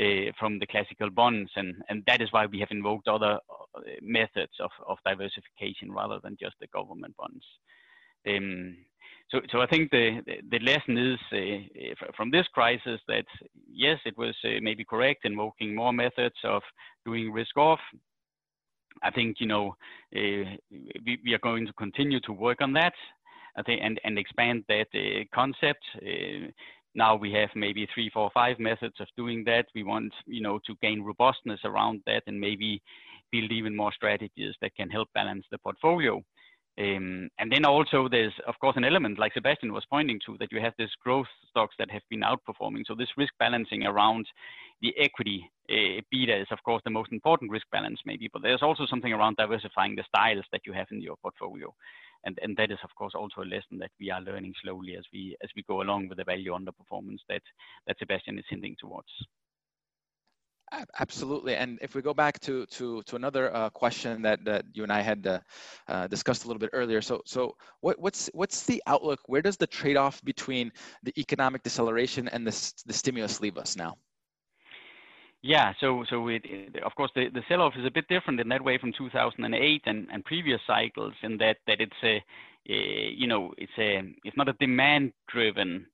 uh, 0.00 0.32
from 0.38 0.58
the 0.58 0.66
classical 0.66 1.10
bonds, 1.10 1.50
and 1.56 1.74
and 1.88 2.02
that 2.06 2.20
is 2.20 2.32
why 2.32 2.46
we 2.46 2.60
have 2.60 2.70
invoked 2.70 3.08
other 3.08 3.38
uh, 3.76 3.80
methods 4.02 4.52
of 4.60 4.70
of 4.86 4.98
diversification 5.04 5.92
rather 5.92 6.18
than 6.22 6.36
just 6.40 6.56
the 6.60 6.66
government 6.68 7.14
bonds. 7.16 7.44
Um, 8.28 8.76
so, 9.30 9.40
so 9.52 9.60
I 9.60 9.66
think 9.66 9.90
the, 9.90 10.20
the, 10.26 10.58
the 10.58 10.64
lesson 10.64 10.98
is 10.98 11.18
uh, 11.32 12.10
from 12.16 12.30
this 12.30 12.46
crisis 12.48 13.00
that 13.06 13.24
yes, 13.72 13.98
it 14.04 14.18
was 14.18 14.34
uh, 14.44 14.58
maybe 14.60 14.84
correct 14.84 15.24
invoking 15.24 15.74
more 15.74 15.92
methods 15.92 16.34
of 16.44 16.62
doing 17.04 17.32
risk 17.32 17.56
off, 17.56 17.78
I 19.02 19.10
think 19.10 19.36
you 19.40 19.46
know 19.46 19.76
uh, 20.16 20.56
we, 21.04 21.18
we, 21.24 21.34
are 21.34 21.38
going 21.42 21.66
to 21.66 21.72
continue 21.74 22.20
to 22.20 22.32
work 22.32 22.60
on 22.60 22.72
that. 22.74 22.92
I 23.56 23.62
think 23.62 23.80
and 23.82 24.00
and 24.04 24.18
expand 24.18 24.64
that 24.68 24.86
uh, 24.94 25.24
concept. 25.34 25.84
Uh, 25.96 26.50
now 26.94 27.14
we 27.14 27.32
have 27.32 27.50
maybe 27.54 27.86
three, 27.94 28.10
four, 28.12 28.30
five 28.34 28.58
methods 28.58 28.96
of 29.00 29.06
doing 29.16 29.44
that. 29.44 29.66
We 29.74 29.84
want 29.84 30.12
you 30.26 30.42
know 30.42 30.58
to 30.66 30.74
gain 30.82 31.02
robustness 31.02 31.60
around 31.64 32.02
that 32.06 32.22
and 32.26 32.40
maybe 32.40 32.82
build 33.32 33.52
even 33.52 33.76
more 33.76 33.92
strategies 33.92 34.54
that 34.60 34.74
can 34.74 34.90
help 34.90 35.08
balance 35.14 35.44
the 35.50 35.58
portfolio. 35.58 36.22
Um, 36.78 37.28
and 37.38 37.50
then 37.50 37.64
also 37.64 38.08
there's 38.08 38.32
of 38.46 38.54
course 38.60 38.76
an 38.76 38.84
element 38.84 39.18
like 39.18 39.34
Sebastian 39.34 39.72
was 39.72 39.84
pointing 39.90 40.20
to 40.24 40.36
that 40.38 40.52
you 40.52 40.60
have 40.60 40.72
this 40.78 40.90
growth 41.02 41.26
stocks 41.50 41.74
that 41.78 41.90
have 41.90 42.02
been 42.08 42.20
outperforming. 42.20 42.84
So 42.86 42.94
this 42.94 43.16
risk 43.16 43.32
balancing 43.38 43.84
around 43.84 44.26
the 44.80 44.94
equity 44.96 45.50
uh, 45.68 46.00
beta 46.10 46.40
is 46.40 46.46
of 46.50 46.62
course 46.62 46.80
the 46.84 46.90
most 46.90 47.12
important 47.12 47.50
risk 47.50 47.66
balance 47.72 48.00
maybe, 48.06 48.30
but 48.32 48.42
there's 48.42 48.62
also 48.62 48.86
something 48.86 49.12
around 49.12 49.36
diversifying 49.36 49.96
the 49.96 50.04
styles 50.08 50.44
that 50.52 50.62
you 50.64 50.72
have 50.72 50.86
in 50.90 51.02
your 51.02 51.16
portfolio. 51.16 51.74
And, 52.24 52.38
and 52.42 52.56
that 52.56 52.70
is 52.70 52.78
of 52.84 52.94
course 52.94 53.14
also 53.14 53.42
a 53.42 53.52
lesson 53.52 53.78
that 53.78 53.90
we 53.98 54.10
are 54.10 54.20
learning 54.20 54.54
slowly 54.62 54.94
as 54.96 55.04
we 55.12 55.36
as 55.42 55.50
we 55.56 55.64
go 55.64 55.82
along 55.82 56.08
with 56.08 56.18
the 56.18 56.24
value 56.24 56.52
underperformance 56.52 57.20
that 57.28 57.42
that 57.86 57.98
Sebastian 57.98 58.38
is 58.38 58.44
hinting 58.48 58.76
towards. 58.78 59.08
Absolutely, 61.00 61.56
and 61.56 61.80
if 61.82 61.96
we 61.96 62.02
go 62.02 62.14
back 62.14 62.38
to 62.40 62.64
to 62.66 63.02
to 63.02 63.16
another 63.16 63.52
uh, 63.54 63.70
question 63.70 64.22
that 64.22 64.44
that 64.44 64.64
you 64.72 64.84
and 64.84 64.92
I 64.92 65.00
had 65.00 65.26
uh, 65.26 65.40
uh, 65.88 66.06
discussed 66.06 66.44
a 66.44 66.46
little 66.46 66.60
bit 66.60 66.70
earlier. 66.72 67.02
So 67.02 67.22
so 67.26 67.56
what 67.80 67.98
what's 67.98 68.30
what's 68.34 68.62
the 68.62 68.80
outlook? 68.86 69.20
Where 69.26 69.42
does 69.42 69.56
the 69.56 69.66
trade 69.66 69.96
off 69.96 70.22
between 70.22 70.70
the 71.02 71.12
economic 71.18 71.64
deceleration 71.64 72.28
and 72.28 72.46
the 72.46 72.52
the 72.86 72.92
stimulus 72.92 73.40
leave 73.40 73.58
us 73.58 73.76
now? 73.76 73.96
Yeah, 75.42 75.72
so 75.80 76.04
so 76.08 76.28
it, 76.28 76.42
it, 76.44 76.82
of 76.84 76.94
course 76.94 77.10
the, 77.14 77.30
the 77.30 77.42
sell-off 77.48 77.74
is 77.76 77.86
a 77.86 77.90
bit 77.90 78.06
different 78.08 78.40
in 78.40 78.48
that 78.50 78.62
way 78.62 78.78
from 78.78 78.92
2008 78.92 79.82
and, 79.86 80.06
and 80.12 80.24
previous 80.24 80.60
cycles 80.66 81.14
in 81.22 81.38
that 81.38 81.56
that 81.66 81.80
it's 81.80 82.02
a, 82.04 82.22
a 82.68 83.14
you 83.16 83.26
know 83.26 83.52
it's 83.56 83.72
a 83.78 84.02
it's 84.22 84.36
not 84.36 84.48
a 84.48 84.52
demand-driven 84.60 85.86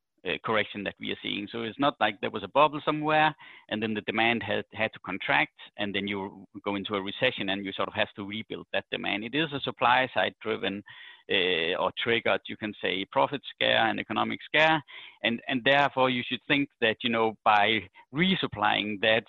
correction 0.45 0.85
that 0.85 0.95
we 1.01 1.11
are 1.13 1.19
seeing. 1.23 1.49
So 1.51 1.63
it's 1.63 1.79
not 1.79 1.95
like 2.01 2.21
there 2.21 2.31
was 2.31 2.43
a 2.43 2.49
bubble 2.49 2.81
somewhere 2.85 3.35
and 3.69 3.83
then 3.83 3.95
the 3.95 4.01
demand 4.03 4.43
had, 4.43 4.65
had 4.73 4.93
to 4.93 4.99
contract 5.01 5.55
and 5.79 5.95
then 5.95 6.07
you 6.07 6.47
go 6.65 6.77
into 6.77 6.95
a 6.95 7.03
recession 7.03 7.51
and 7.51 7.65
you 7.65 7.73
sort 7.73 7.89
of 7.89 7.95
have 7.95 8.13
to 8.17 8.25
rebuild 8.25 8.67
that 8.73 8.85
demand. 8.91 9.25
It 9.25 9.35
is 9.35 9.53
a 9.53 9.61
supply 9.61 10.09
side 10.15 10.35
driven 10.43 10.83
uh, 11.31 11.75
or 11.81 11.91
triggered, 12.03 12.41
you 12.47 12.57
can 12.57 12.73
say, 12.83 13.05
profit 13.11 13.43
scare 13.55 13.87
and 13.89 13.99
economic 13.99 14.41
scare. 14.45 14.83
And, 15.23 15.41
and 15.49 15.63
therefore 15.65 16.11
you 16.11 16.23
should 16.27 16.41
think 16.47 16.69
that, 16.81 16.97
you 17.03 17.11
know, 17.11 17.35
by 17.45 17.81
resupplying 18.15 19.01
that 19.03 19.25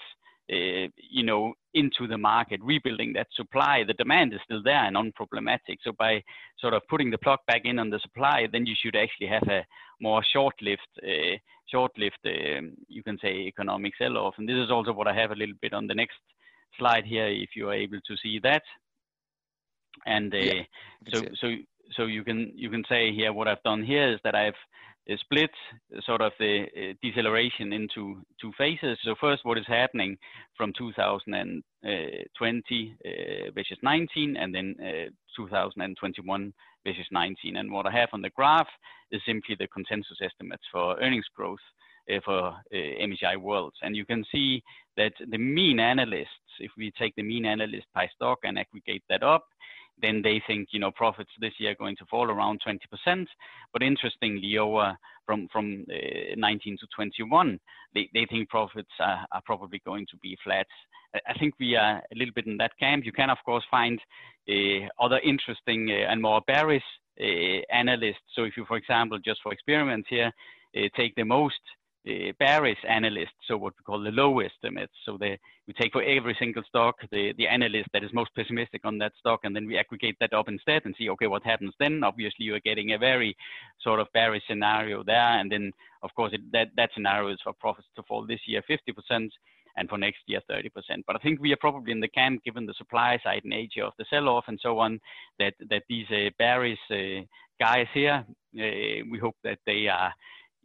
uh, 0.50 0.88
you 1.12 1.24
know, 1.24 1.54
into 1.82 2.08
the 2.08 2.18
market, 2.18 2.60
rebuilding 2.64 3.14
that 3.14 3.28
supply, 3.42 3.84
the 3.84 3.94
demand 3.94 4.34
is 4.34 4.40
still 4.44 4.64
there 4.64 4.84
and 4.88 4.96
unproblematic. 4.96 5.78
So 5.84 5.92
by 6.06 6.24
sort 6.60 6.74
of 6.74 6.82
putting 6.92 7.12
the 7.12 7.24
plug 7.26 7.40
back 7.48 7.64
in 7.66 7.80
on 7.80 7.90
the 7.90 8.00
supply, 8.00 8.48
then 8.52 8.66
you 8.66 8.76
should 8.82 8.96
actually 8.96 9.28
have 9.28 9.48
a 9.48 9.66
more 10.00 10.24
short-lived, 10.34 10.92
uh, 11.04 11.36
short-lived, 11.72 12.24
uh, 12.26 12.62
you 12.88 13.04
can 13.04 13.18
say, 13.24 13.34
economic 13.54 13.94
sell-off. 13.98 14.36
And 14.38 14.48
this 14.50 14.58
is 14.66 14.72
also 14.72 14.94
what 14.94 15.08
I 15.08 15.14
have 15.22 15.32
a 15.32 15.36
little 15.42 15.60
bit 15.62 15.74
on 15.74 15.88
the 15.88 15.96
next 15.96 16.20
slide 16.78 17.06
here, 17.06 17.28
if 17.28 17.50
you 17.56 17.70
are 17.70 17.74
able 17.74 18.00
to 18.08 18.18
see 18.24 18.40
that. 18.44 18.64
And 20.06 20.34
uh, 20.34 20.38
yeah, 20.38 20.64
so, 21.12 21.22
so, 21.42 21.48
so 21.96 22.06
you 22.06 22.24
can 22.24 22.52
you 22.56 22.70
can 22.70 22.84
say 22.88 23.12
here 23.12 23.34
what 23.34 23.48
I've 23.48 23.64
done 23.64 23.84
here 23.84 24.14
is 24.14 24.20
that 24.24 24.36
I've 24.36 24.62
split 25.18 25.52
sort 26.06 26.22
of 26.22 26.34
the 26.40 26.64
uh, 26.64 26.94
deceleration 27.02 27.72
into 27.74 28.22
two 28.42 28.52
phases. 28.58 28.98
So 29.04 29.16
first, 29.20 29.46
what 29.46 29.58
is 29.58 29.66
happening 29.68 30.18
from 30.56 30.74
2020 30.78 31.64
uh, 33.06 33.52
versus 33.56 33.78
19, 33.82 34.38
and 34.38 34.54
then 34.54 34.76
uh, 34.82 35.10
2021 35.36 36.54
versus 36.86 37.06
19. 37.12 37.56
And 37.58 37.72
what 37.72 37.88
I 37.88 37.92
have 37.92 38.10
on 38.14 38.22
the 38.22 38.30
graph 38.32 38.68
is 39.12 39.22
simply 39.26 39.56
the 39.58 39.68
consensus 39.68 40.18
estimates 40.22 40.64
for 40.72 41.00
earnings 41.00 41.28
growth 41.36 41.60
for 42.24 42.56
MSCI 42.74 43.36
World. 43.36 43.74
And 43.82 43.94
you 43.94 44.06
can 44.06 44.24
see 44.32 44.64
that 44.96 45.12
the 45.30 45.38
mean 45.38 45.78
analysts, 45.78 46.30
if 46.60 46.72
we 46.78 46.90
take 46.98 47.14
the 47.16 47.24
mean 47.24 47.46
analyst 47.46 47.86
by 47.94 48.08
stock 48.16 48.40
and 48.44 48.58
aggregate 48.58 49.04
that 49.10 49.24
up, 49.24 49.46
then 50.02 50.22
they 50.22 50.42
think 50.46 50.70
you 50.72 50.80
know 50.80 50.92
profits 50.92 51.32
this 51.40 51.54
year 51.60 51.72
are 51.72 51.76
going 51.76 51.96
to 51.98 52.06
fall 52.06 52.30
around 52.30 52.62
20%. 52.66 53.26
But 53.74 53.84
interestingly, 53.84 54.58
over 54.58 54.98
from 55.26 55.48
from 55.52 55.86
uh, 55.92 56.36
19 56.36 56.78
to 56.80 56.88
21, 56.96 57.60
they, 57.94 58.10
they 58.14 58.26
think 58.30 58.50
profits 58.50 58.92
are, 59.00 59.26
are 59.32 59.42
probably 59.46 59.82
going 59.86 60.06
to 60.12 60.18
be 60.18 60.38
flat. 60.44 60.68
I 61.14 61.38
think 61.40 61.56
we 61.60 61.76
are 61.76 61.98
a 61.98 62.16
little 62.16 62.34
bit 62.34 62.48
in 62.48 62.58
that 62.58 62.78
camp. 62.80 63.06
You 63.06 63.12
can 63.12 63.30
of 63.30 63.38
course 63.46 63.64
find 63.72 64.00
uh, 64.50 64.88
other 65.00 65.20
interesting 65.20 65.90
uh, 65.90 66.12
and 66.12 66.22
more 66.22 66.42
bearish 66.48 66.84
uh, 67.20 67.62
analysts. 67.72 68.28
So 68.36 68.44
if 68.44 68.58
you, 68.58 68.66
for 68.66 68.78
example, 68.78 69.20
just 69.24 69.42
for 69.42 69.52
experiments 69.52 70.08
here, 70.10 70.32
uh, 70.76 70.82
take 70.96 71.16
the 71.16 71.24
most 71.24 71.60
uh, 72.08 72.32
bearish 72.40 72.78
analyst, 72.88 73.34
so 73.48 73.58
what 73.58 73.74
we 73.78 73.84
call 73.84 74.02
the 74.02 74.12
low 74.12 74.40
estimates. 74.40 74.94
So 75.06 75.18
the, 75.18 75.38
we 75.68 75.74
take 75.74 75.92
for 75.92 76.04
every 76.04 76.36
single 76.40 76.64
stock 76.64 76.96
the, 77.12 77.34
the 77.38 77.48
analyst 77.48 77.90
that 77.94 78.04
is 78.04 78.14
most 78.14 78.32
pessimistic 78.36 78.82
on 78.86 78.98
that 79.00 79.14
stock, 79.20 79.42
and 79.44 79.56
then 79.56 79.68
we 79.68 79.78
aggregate 79.78 80.16
that 80.20 80.34
up 80.34 80.48
instead 80.48 80.84
and 80.86 80.96
see, 80.98 81.10
okay, 81.10 81.28
what 81.28 81.44
happens 81.44 81.74
then? 81.80 82.04
Obviously, 82.04 82.46
you're 82.46 82.60
getting 82.62 82.94
a 82.94 82.98
very 82.98 83.36
sort 83.82 84.00
of 84.00 84.08
bearish 84.14 84.44
scenario 84.48 85.04
there, 85.04 85.40
and 85.40 85.52
then 85.52 85.72
of 86.04 86.14
course 86.16 86.32
it, 86.34 86.42
that 86.52 86.70
that 86.78 86.92
scenario 86.94 87.30
is 87.30 87.40
for 87.44 87.54
profits 87.54 87.88
to 87.96 88.04
fall 88.04 88.26
this 88.26 88.42
year 88.46 88.62
50%. 88.70 89.30
And 89.80 89.88
for 89.88 90.00
next 90.00 90.22
year, 90.26 90.42
30%. 90.50 90.72
But 91.06 91.18
I 91.18 91.20
think 91.20 91.40
we 91.40 91.54
are 91.54 91.58
probably 91.58 91.92
in 91.92 92.00
the 92.00 92.08
camp, 92.08 92.44
given 92.44 92.66
the 92.66 92.74
supply 92.80 93.20
side 93.24 93.44
nature 93.46 93.84
of 93.84 93.94
the 94.00 94.06
sell-off 94.10 94.46
and 94.48 94.58
so 94.60 94.80
on, 94.80 95.00
that 95.38 95.54
that 95.70 95.84
these 95.88 96.08
uh, 96.10 96.32
bearish 96.40 96.80
uh, 96.90 97.22
guys 97.60 97.86
here, 97.94 98.26
uh, 98.60 99.06
we 99.12 99.20
hope 99.22 99.36
that 99.44 99.60
they 99.68 99.88
are 99.88 100.12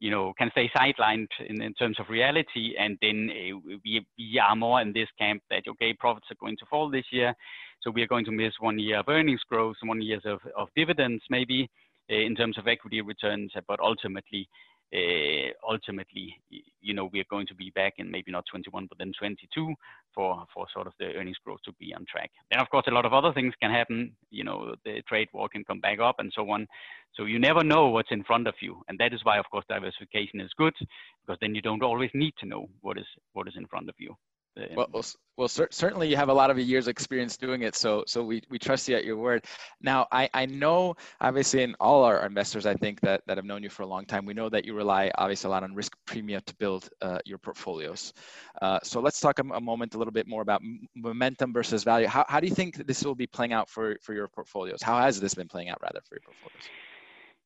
you 0.03 0.11
know, 0.11 0.33
can 0.37 0.51
stay 0.51 0.69
sidelined 0.77 1.29
in, 1.49 1.63
in 1.63 1.73
terms 1.75 2.01
of 2.01 2.11
reality. 2.11 2.75
And 2.77 2.99
then 3.01 3.31
uh, 3.31 3.57
we, 3.85 4.05
we 4.19 4.41
are 4.41 4.57
more 4.57 4.81
in 4.81 4.93
this 4.93 5.07
camp 5.17 5.43
that, 5.49 5.63
okay, 5.69 5.95
profits 5.95 6.27
are 6.29 6.41
going 6.41 6.57
to 6.57 6.67
fall 6.67 6.91
this 6.91 7.05
year. 7.13 7.33
So 7.83 7.93
we 7.93 8.03
are 8.03 8.09
going 8.09 8.25
to 8.25 8.33
miss 8.33 8.53
one 8.59 8.81
year 8.81 8.99
of 8.99 9.09
earnings 9.09 9.43
growth, 9.49 9.77
one 9.85 10.03
year 10.03 10.19
of, 10.25 10.41
of 10.59 10.69
dividends 10.75 11.23
maybe 11.31 11.71
in 12.09 12.35
terms 12.35 12.59
of 12.59 12.67
equity 12.67 13.01
returns. 13.01 13.53
But 13.67 13.81
ultimately, 13.81 14.49
uh, 14.95 15.53
ultimately, 15.67 16.37
you 16.83 16.93
know, 16.93 17.09
we 17.13 17.21
are 17.21 17.31
going 17.31 17.47
to 17.47 17.55
be 17.55 17.71
back 17.71 17.95
in 17.97 18.11
maybe 18.11 18.31
not 18.31 18.45
21, 18.51 18.87
but 18.89 18.99
then 18.99 19.13
22 19.19 19.75
for, 20.15 20.45
for 20.53 20.67
sort 20.73 20.87
of 20.87 20.93
the 20.99 21.07
earnings 21.15 21.39
growth 21.43 21.61
to 21.65 21.73
be 21.81 21.95
on 21.95 22.05
track. 22.11 22.31
Then, 22.51 22.61
of 22.61 22.69
course, 22.69 22.85
a 22.89 22.91
lot 22.91 23.07
of 23.07 23.15
other 23.15 23.33
things 23.33 23.55
can 23.61 23.71
happen. 23.71 24.13
You 24.31 24.45
know, 24.45 24.75
the 24.85 25.03
trade 25.09 25.29
war 25.33 25.49
can 25.49 25.65
come 25.65 25.81
back 25.81 25.99
up 25.99 26.17
and 26.19 26.31
so 26.35 26.51
on. 26.51 26.67
So 27.15 27.25
you 27.25 27.39
never 27.39 27.65
know 27.65 27.89
what's 27.89 28.11
in 28.11 28.23
front 28.25 28.47
of 28.47 28.55
you. 28.61 28.83
And 28.89 28.99
that 28.99 29.15
is 29.15 29.21
why, 29.25 29.39
of 29.39 29.47
course, 29.51 29.65
diversification 29.69 30.41
is 30.41 30.51
good 30.59 30.75
because 31.25 31.39
then 31.41 31.55
you 31.55 31.63
don't 31.63 31.83
always 31.83 32.11
need 32.13 32.35
to 32.41 32.47
know 32.47 32.69
what 32.83 32.99
is, 32.99 33.07
what 33.33 33.49
is 33.49 33.55
in 33.57 33.67
front 33.67 33.89
of 33.89 33.95
you. 33.99 34.15
Well, 34.75 34.87
well, 34.93 35.05
well 35.37 35.49
cer- 35.49 35.69
certainly 35.71 36.09
you 36.09 36.17
have 36.17 36.29
a 36.29 36.35
lot 36.35 36.51
of 36.51 36.59
years 36.59 36.89
experience 36.89 37.37
doing 37.37 37.63
it. 37.63 37.75
So, 37.75 38.05
so 38.07 38.23
we, 38.23 38.43
we 38.51 38.59
trust 38.59 38.89
you 38.89 38.97
at 38.97 39.05
your 39.05 39.17
word. 39.17 39.45
Now, 39.81 40.07
I, 40.13 40.29
I 40.35 40.47
know 40.47 40.95
obviously 41.21 41.63
in 41.63 41.75
all 41.81 42.05
our 42.05 42.25
investors, 42.27 42.67
I 42.67 42.75
think 42.75 43.01
that, 43.01 43.23
that 43.27 43.39
have 43.39 43.47
known 43.47 43.63
you 43.63 43.71
for 43.71 43.83
a 43.83 43.87
long 43.87 44.05
time, 44.05 44.27
we 44.27 44.35
know 44.35 44.49
that 44.51 44.65
you 44.65 44.75
rely 44.75 45.11
obviously 45.17 45.49
a 45.49 45.51
lot 45.51 45.63
on 45.63 45.75
risk 45.75 45.97
premium 46.07 46.43
to 46.47 46.55
build 46.57 46.89
uh, 47.01 47.19
your 47.25 47.39
portfolios. 47.39 48.13
Uh, 48.61 48.79
so 48.83 49.01
let's 49.01 49.21
talk 49.21 49.39
a, 49.39 49.43
a, 49.55 49.61
moment 49.61 49.95
a 49.95 49.99
little 49.99 50.13
bit 50.13 50.27
more 50.27 50.43
about 50.43 50.61
momentum 50.95 51.53
versus 51.53 51.83
value. 51.83 52.07
How, 52.07 52.25
how 52.29 52.41
do 52.41 52.47
you 52.47 52.55
think 52.55 52.87
this 52.87 53.05
will 53.05 53.15
be 53.15 53.27
playing 53.27 53.53
out 53.53 53.69
for, 53.69 53.97
for 54.03 54.13
your 54.13 54.29
portfolios? 54.29 54.83
How 54.83 55.01
has 55.01 55.21
this 55.21 55.35
been 55.35 55.49
playing 55.49 55.71
out 55.71 55.79
rather 55.83 56.01
for 56.07 56.17
your 56.17 56.23
portfolios? 56.23 56.69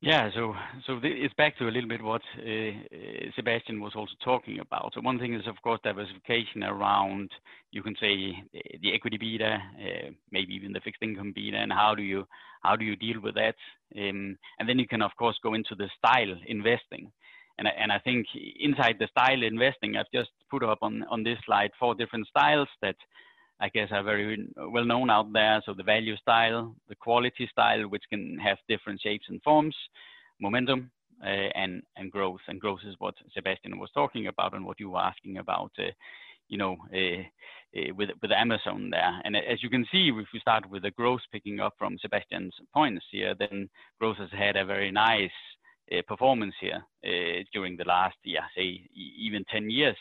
Yeah, 0.02 0.30
so 0.34 0.54
it's 1.02 1.34
back 1.34 1.56
to 1.56 1.68
a 1.68 1.70
little 1.70 1.88
bit 1.88 2.02
what 2.02 2.20
uh, 2.38 2.42
uh, 2.44 3.30
Sebastian 3.34 3.80
was 3.80 3.94
also 3.96 4.12
talking 4.22 4.60
about. 4.60 4.92
So 4.94 5.00
one 5.00 5.18
thing 5.18 5.32
is, 5.32 5.46
of 5.46 5.56
course, 5.62 5.80
diversification 5.82 6.62
around, 6.62 7.30
you 7.72 7.82
can 7.82 7.96
say, 7.98 8.34
the 8.82 8.92
equity 8.94 9.16
beta, 9.16 9.54
uh, 9.56 10.10
maybe 10.30 10.52
even 10.52 10.72
the 10.72 10.80
fixed 10.80 11.02
income 11.02 11.32
beta, 11.34 11.56
and 11.56 11.72
how 11.72 11.94
do 11.94 12.02
you 12.02 12.26
how 12.62 12.76
do 12.76 12.84
you 12.84 12.94
deal 12.94 13.20
with 13.22 13.36
that? 13.36 13.54
Um, 13.96 14.36
and 14.58 14.68
then 14.68 14.78
you 14.78 14.86
can, 14.86 15.00
of 15.00 15.12
course, 15.18 15.38
go 15.42 15.54
into 15.54 15.74
the 15.74 15.88
style 15.96 16.34
investing. 16.46 17.10
And 17.58 17.66
I, 17.90 17.98
think 17.98 18.26
inside 18.60 18.96
the 18.98 19.08
style 19.08 19.42
investing, 19.42 19.96
I've 19.96 20.10
just 20.12 20.28
put 20.50 20.62
up 20.62 20.80
on 20.82 21.22
this 21.24 21.38
slide 21.46 21.70
four 21.80 21.94
different 21.94 22.26
styles 22.26 22.68
that 22.82 22.96
I 23.60 23.68
guess 23.68 23.88
are 23.90 24.02
very 24.02 24.48
well 24.56 24.84
known 24.84 25.10
out 25.10 25.32
there. 25.32 25.62
So 25.64 25.72
the 25.72 25.82
value 25.82 26.16
style, 26.16 26.74
the 26.88 26.94
quality 26.94 27.48
style, 27.50 27.88
which 27.88 28.04
can 28.10 28.38
have 28.38 28.58
different 28.68 29.00
shapes 29.00 29.26
and 29.28 29.42
forms, 29.42 29.74
momentum, 30.40 30.90
uh, 31.22 31.48
and 31.54 31.82
and 31.96 32.12
growth. 32.12 32.40
And 32.48 32.60
growth 32.60 32.80
is 32.86 32.94
what 32.98 33.14
Sebastian 33.34 33.78
was 33.78 33.90
talking 33.94 34.26
about 34.26 34.54
and 34.54 34.64
what 34.64 34.80
you 34.80 34.90
were 34.90 35.00
asking 35.00 35.38
about. 35.38 35.72
Uh, 35.78 35.92
you 36.48 36.58
know, 36.58 36.76
uh, 36.94 37.22
uh 37.78 37.94
with 37.94 38.10
with 38.20 38.30
Amazon 38.30 38.90
there. 38.90 39.20
And 39.24 39.36
as 39.36 39.62
you 39.62 39.70
can 39.70 39.86
see, 39.90 40.08
if 40.08 40.28
we 40.32 40.40
start 40.40 40.68
with 40.68 40.82
the 40.82 40.90
growth 40.90 41.22
picking 41.32 41.60
up 41.60 41.74
from 41.78 41.98
Sebastian's 41.98 42.54
points 42.74 43.04
here, 43.10 43.34
then 43.38 43.68
growth 43.98 44.18
has 44.18 44.30
had 44.32 44.56
a 44.56 44.64
very 44.64 44.90
nice 44.90 45.30
uh, 45.92 46.02
performance 46.06 46.54
here 46.60 46.84
uh, 47.04 47.42
during 47.52 47.76
the 47.76 47.84
last, 47.84 48.16
yeah, 48.24 48.44
say 48.56 48.80
even 48.94 49.44
10 49.50 49.70
years. 49.70 49.96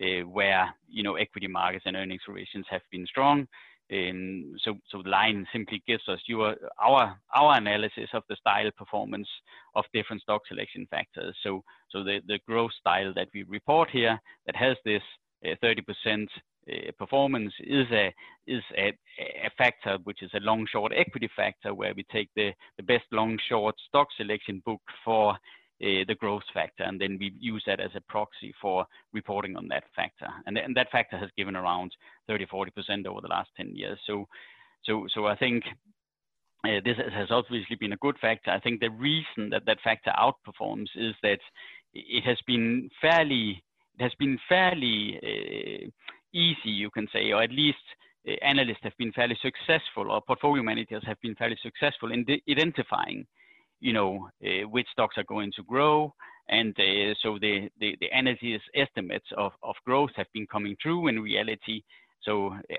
Uh, 0.00 0.22
where 0.22 0.74
you 0.88 1.02
know 1.02 1.16
equity 1.16 1.46
markets 1.46 1.84
and 1.86 1.94
earnings 1.94 2.22
revisions 2.26 2.64
have 2.70 2.80
been 2.90 3.06
strong. 3.06 3.46
Um, 3.92 4.54
so, 4.62 4.78
so 4.88 5.02
the 5.02 5.10
line 5.10 5.46
simply 5.52 5.82
gives 5.86 6.08
us 6.08 6.20
your, 6.26 6.56
our 6.80 7.18
our 7.34 7.56
analysis 7.58 8.08
of 8.14 8.22
the 8.28 8.36
style 8.36 8.70
performance 8.78 9.28
of 9.74 9.84
different 9.92 10.22
stock 10.22 10.42
selection 10.48 10.86
factors. 10.90 11.36
So, 11.42 11.64
so 11.90 12.04
the, 12.04 12.20
the 12.26 12.38
growth 12.46 12.70
style 12.80 13.12
that 13.14 13.28
we 13.34 13.42
report 13.42 13.90
here 13.90 14.18
that 14.46 14.56
has 14.56 14.76
this 14.84 15.02
30% 15.44 15.80
uh, 16.06 16.16
uh, 16.70 16.92
performance 16.98 17.52
is 17.60 17.86
a 17.90 18.14
is 18.46 18.62
a, 18.76 18.92
a, 19.44 19.50
factor 19.58 19.98
which 20.04 20.22
is 20.22 20.30
a 20.34 20.40
long 20.40 20.66
short 20.70 20.92
equity 20.94 21.28
factor 21.34 21.74
where 21.74 21.94
we 21.94 22.04
take 22.12 22.28
the, 22.36 22.52
the 22.76 22.82
best 22.82 23.04
long 23.12 23.38
short 23.48 23.74
stock 23.88 24.08
selection 24.16 24.62
book 24.64 24.80
for 25.04 25.36
uh, 25.82 26.04
the 26.06 26.16
growth 26.18 26.42
factor, 26.52 26.82
and 26.82 27.00
then 27.00 27.16
we 27.18 27.32
use 27.38 27.62
that 27.66 27.80
as 27.80 27.90
a 27.94 28.00
proxy 28.02 28.54
for 28.60 28.84
reporting 29.12 29.56
on 29.56 29.68
that 29.68 29.84
factor. 29.96 30.28
And, 30.46 30.56
th- 30.56 30.66
and 30.66 30.76
that 30.76 30.90
factor 30.90 31.16
has 31.16 31.30
given 31.36 31.56
around 31.56 31.92
30, 32.28 32.46
40% 32.46 33.06
over 33.06 33.20
the 33.20 33.28
last 33.28 33.50
10 33.56 33.74
years. 33.74 33.98
So, 34.06 34.28
so, 34.84 35.06
so 35.14 35.26
I 35.26 35.36
think 35.36 35.64
uh, 36.64 36.80
this 36.84 36.96
has 37.12 37.30
obviously 37.30 37.76
been 37.76 37.92
a 37.92 37.98
good 37.98 38.18
factor. 38.18 38.50
I 38.50 38.60
think 38.60 38.80
the 38.80 38.90
reason 38.90 39.50
that 39.50 39.64
that 39.66 39.80
factor 39.82 40.12
outperforms 40.18 40.88
is 40.96 41.14
that 41.22 41.40
it 41.94 42.24
has 42.24 42.38
been 42.46 42.90
fairly, 43.00 43.62
it 43.98 44.02
has 44.02 44.12
been 44.18 44.38
fairly 44.48 45.18
uh, 45.22 45.88
easy, 46.32 46.70
you 46.70 46.90
can 46.90 47.08
say, 47.12 47.32
or 47.32 47.42
at 47.42 47.50
least 47.50 47.78
analysts 48.42 48.82
have 48.82 48.96
been 48.98 49.12
fairly 49.12 49.38
successful, 49.40 50.10
or 50.10 50.20
portfolio 50.20 50.62
managers 50.62 51.02
have 51.06 51.20
been 51.22 51.34
fairly 51.34 51.56
successful 51.62 52.12
in 52.12 52.26
identifying 52.48 53.26
you 53.80 53.92
know, 53.92 54.28
uh, 54.44 54.68
which 54.68 54.86
stocks 54.92 55.16
are 55.18 55.24
going 55.24 55.52
to 55.56 55.62
grow. 55.62 56.14
And 56.48 56.74
uh, 56.78 57.14
so 57.22 57.38
the, 57.40 57.70
the, 57.80 57.96
the 58.00 58.08
analysis 58.12 58.62
estimates 58.74 59.26
of, 59.36 59.52
of 59.62 59.76
growth 59.84 60.10
have 60.16 60.26
been 60.32 60.46
coming 60.46 60.76
true 60.80 61.08
in 61.08 61.20
reality. 61.20 61.82
So 62.22 62.48
uh, 62.48 62.74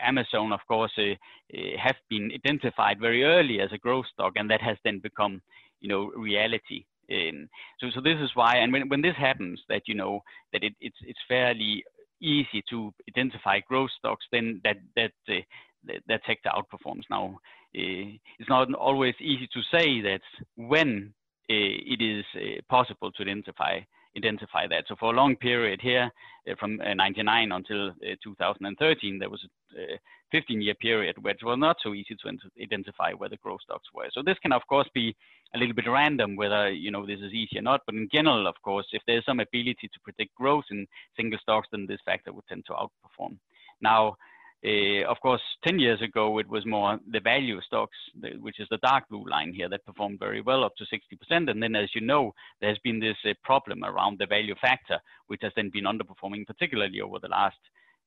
Amazon, 0.00 0.52
of 0.52 0.60
course, 0.66 0.92
have 0.96 1.96
been 2.08 2.30
identified 2.32 2.98
very 3.00 3.24
early 3.24 3.60
as 3.60 3.70
a 3.72 3.78
growth 3.78 4.06
stock, 4.12 4.34
and 4.36 4.50
that 4.50 4.62
has 4.62 4.76
then 4.84 5.00
become, 5.00 5.42
you 5.80 5.88
know, 5.88 6.10
reality. 6.16 6.84
Um, 7.10 7.48
so, 7.80 7.88
so 7.94 8.00
this 8.00 8.18
is 8.20 8.30
why, 8.34 8.56
and 8.56 8.72
when, 8.72 8.88
when 8.88 9.02
this 9.02 9.16
happens, 9.16 9.60
that 9.68 9.82
you 9.86 9.94
know 9.94 10.22
that 10.52 10.62
it, 10.62 10.74
it's 10.80 10.96
it's 11.06 11.18
fairly 11.26 11.82
easy 12.20 12.62
to 12.68 12.92
identify 13.08 13.60
growth 13.60 13.90
stocks, 13.98 14.26
then 14.30 14.60
that 14.64 14.76
that 14.94 15.12
uh, 15.28 15.40
that, 15.86 16.20
sector 16.26 16.50
outperforms. 16.50 17.02
Now, 17.10 17.38
uh, 17.76 18.16
it's 18.38 18.48
not 18.48 18.72
always 18.74 19.14
easy 19.20 19.48
to 19.52 19.60
say 19.70 20.00
that 20.02 20.20
when 20.56 21.12
uh, 21.50 21.54
it 21.94 22.00
is 22.02 22.24
uh, 22.36 22.60
possible 22.68 23.10
to 23.12 23.22
identify 23.22 23.80
identify 24.16 24.66
that. 24.66 24.84
So 24.88 24.96
for 24.98 25.12
a 25.12 25.16
long 25.16 25.36
period 25.36 25.80
here, 25.80 26.10
from 26.58 26.80
uh, 26.80 26.94
99 26.94 27.52
until 27.52 27.88
uh, 27.88 28.16
2013, 28.22 29.18
there 29.18 29.30
was 29.30 29.46
a 29.76 29.98
15-year 30.34 30.74
period 30.74 31.16
where 31.20 31.34
it 31.34 31.44
was 31.44 31.58
not 31.58 31.76
so 31.82 31.94
easy 31.94 32.16
to 32.16 32.38
identify 32.60 33.12
where 33.12 33.28
the 33.28 33.36
growth 33.36 33.60
stocks 33.62 33.88
were. 33.94 34.08
So 34.12 34.22
this 34.22 34.38
can, 34.42 34.52
of 34.52 34.62
course, 34.68 34.88
be 34.94 35.14
a 35.54 35.58
little 35.58 35.74
bit 35.74 35.88
random 35.88 36.36
whether 36.36 36.70
you 36.70 36.90
know 36.90 37.06
this 37.06 37.20
is 37.20 37.32
easy 37.32 37.58
or 37.58 37.62
not. 37.62 37.82
But 37.86 37.94
in 37.94 38.08
general, 38.12 38.46
of 38.46 38.54
course, 38.62 38.86
if 38.92 39.02
there's 39.06 39.24
some 39.24 39.40
ability 39.40 39.88
to 39.92 40.00
predict 40.02 40.34
growth 40.34 40.64
in 40.70 40.86
single 41.16 41.38
stocks, 41.40 41.68
then 41.70 41.86
this 41.86 42.00
factor 42.04 42.32
would 42.32 42.46
tend 42.48 42.64
to 42.66 42.72
outperform. 42.72 43.38
Now, 43.80 44.16
of 44.64 45.20
course, 45.20 45.42
10 45.64 45.78
years 45.78 46.02
ago, 46.02 46.38
it 46.38 46.48
was 46.48 46.66
more 46.66 46.98
the 47.10 47.20
value 47.20 47.60
stocks, 47.62 47.96
which 48.40 48.58
is 48.58 48.66
the 48.70 48.78
dark 48.78 49.04
blue 49.08 49.24
line 49.28 49.52
here, 49.52 49.68
that 49.68 49.84
performed 49.86 50.18
very 50.18 50.40
well, 50.40 50.64
up 50.64 50.74
to 50.76 50.84
60%. 50.84 51.50
And 51.50 51.62
then, 51.62 51.76
as 51.76 51.90
you 51.94 52.00
know, 52.00 52.32
there's 52.60 52.78
been 52.80 52.98
this 52.98 53.16
uh, 53.24 53.34
problem 53.44 53.84
around 53.84 54.18
the 54.18 54.26
value 54.26 54.54
factor, 54.60 54.98
which 55.28 55.40
has 55.42 55.52
then 55.54 55.70
been 55.72 55.84
underperforming, 55.84 56.46
particularly 56.46 57.00
over 57.00 57.18
the 57.20 57.28
last 57.28 57.58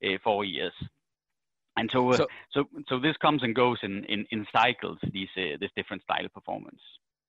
uh, 0.03 0.17
four 0.23 0.43
years. 0.43 0.73
And 1.77 1.89
so, 1.89 2.11
so, 2.11 2.27
so, 2.51 2.65
so, 2.89 2.99
this 2.99 3.15
comes 3.21 3.43
and 3.43 3.55
goes 3.55 3.77
in, 3.81 4.03
in, 4.05 4.25
in 4.31 4.45
cycles, 4.51 4.97
these, 5.13 5.29
this 5.35 5.71
different 5.77 6.03
style 6.03 6.25
of 6.25 6.33
performance. 6.33 6.81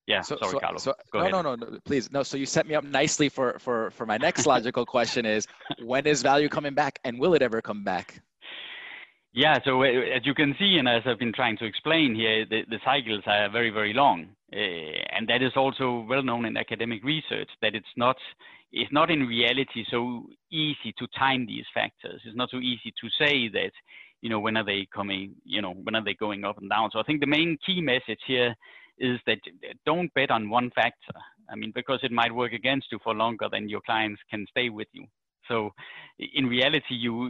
Yeah, 0.05 0.19
so, 0.19 0.35
sorry, 0.35 0.51
so, 0.51 0.59
Carlos. 0.59 0.83
So, 0.83 0.93
no, 1.13 1.29
no, 1.29 1.41
no, 1.41 1.55
no, 1.55 1.79
please. 1.85 2.11
No, 2.11 2.23
so 2.23 2.35
you 2.35 2.45
set 2.45 2.67
me 2.67 2.75
up 2.75 2.83
nicely 2.83 3.29
for, 3.29 3.57
for, 3.59 3.89
for 3.91 4.05
my 4.05 4.17
next 4.17 4.45
logical 4.45 4.85
question 4.85 5.25
is, 5.25 5.47
when 5.81 6.05
is 6.05 6.21
value 6.21 6.49
coming 6.49 6.73
back 6.73 6.99
and 7.05 7.17
will 7.17 7.35
it 7.35 7.41
ever 7.41 7.61
come 7.61 7.85
back? 7.85 8.21
Yeah, 9.33 9.57
so 9.65 9.81
uh, 9.81 9.85
as 9.85 10.25
you 10.25 10.35
can 10.35 10.55
see, 10.59 10.77
and 10.77 10.87
as 10.87 11.01
I've 11.07 11.17
been 11.17 11.33
trying 11.33 11.57
to 11.57 11.65
explain 11.65 12.13
here, 12.15 12.45
the, 12.45 12.61
the 12.69 12.79
cycles 12.85 13.23
are 13.25 13.49
very, 13.49 13.71
very 13.71 13.93
long. 13.93 14.27
Uh, 14.53 14.57
and 14.57 15.27
that 15.27 15.41
is 15.41 15.53
also 15.55 16.05
well 16.07 16.21
known 16.21 16.45
in 16.45 16.55
academic 16.55 17.03
research 17.03 17.49
that 17.61 17.73
it's 17.73 17.95
not 17.97 18.15
it's 18.71 18.91
not 18.91 19.09
in 19.11 19.21
reality 19.27 19.85
so 19.89 20.23
easy 20.51 20.93
to 20.99 21.07
time 21.17 21.45
these 21.47 21.65
factors. 21.73 22.21
It's 22.25 22.37
not 22.37 22.49
so 22.51 22.57
easy 22.57 22.93
to 23.01 23.09
say 23.17 23.47
that 23.49 23.71
you 24.21 24.29
know 24.29 24.39
when 24.39 24.55
are 24.55 24.63
they 24.63 24.87
coming 24.93 25.33
you 25.43 25.61
know 25.63 25.73
when 25.73 25.95
are 25.95 26.03
they 26.03 26.13
going 26.13 26.43
up 26.43 26.59
and 26.59 26.69
down. 26.69 26.91
So 26.91 26.99
I 26.99 27.03
think 27.03 27.19
the 27.19 27.27
main 27.27 27.57
key 27.65 27.81
message 27.81 28.19
here 28.27 28.55
is 28.99 29.19
that 29.25 29.39
don't 29.85 30.13
bet 30.13 30.29
on 30.29 30.49
one 30.51 30.69
factor. 30.75 31.17
I 31.49 31.55
mean 31.55 31.71
because 31.73 31.99
it 32.03 32.11
might 32.11 32.33
work 32.35 32.53
against 32.53 32.91
you 32.91 32.99
for 33.03 33.15
longer 33.15 33.47
than 33.51 33.67
your 33.69 33.81
clients 33.81 34.21
can 34.29 34.45
stay 34.51 34.69
with 34.69 34.87
you. 34.91 35.07
So 35.47 35.71
in 36.19 36.45
reality, 36.47 36.95
you 36.95 37.29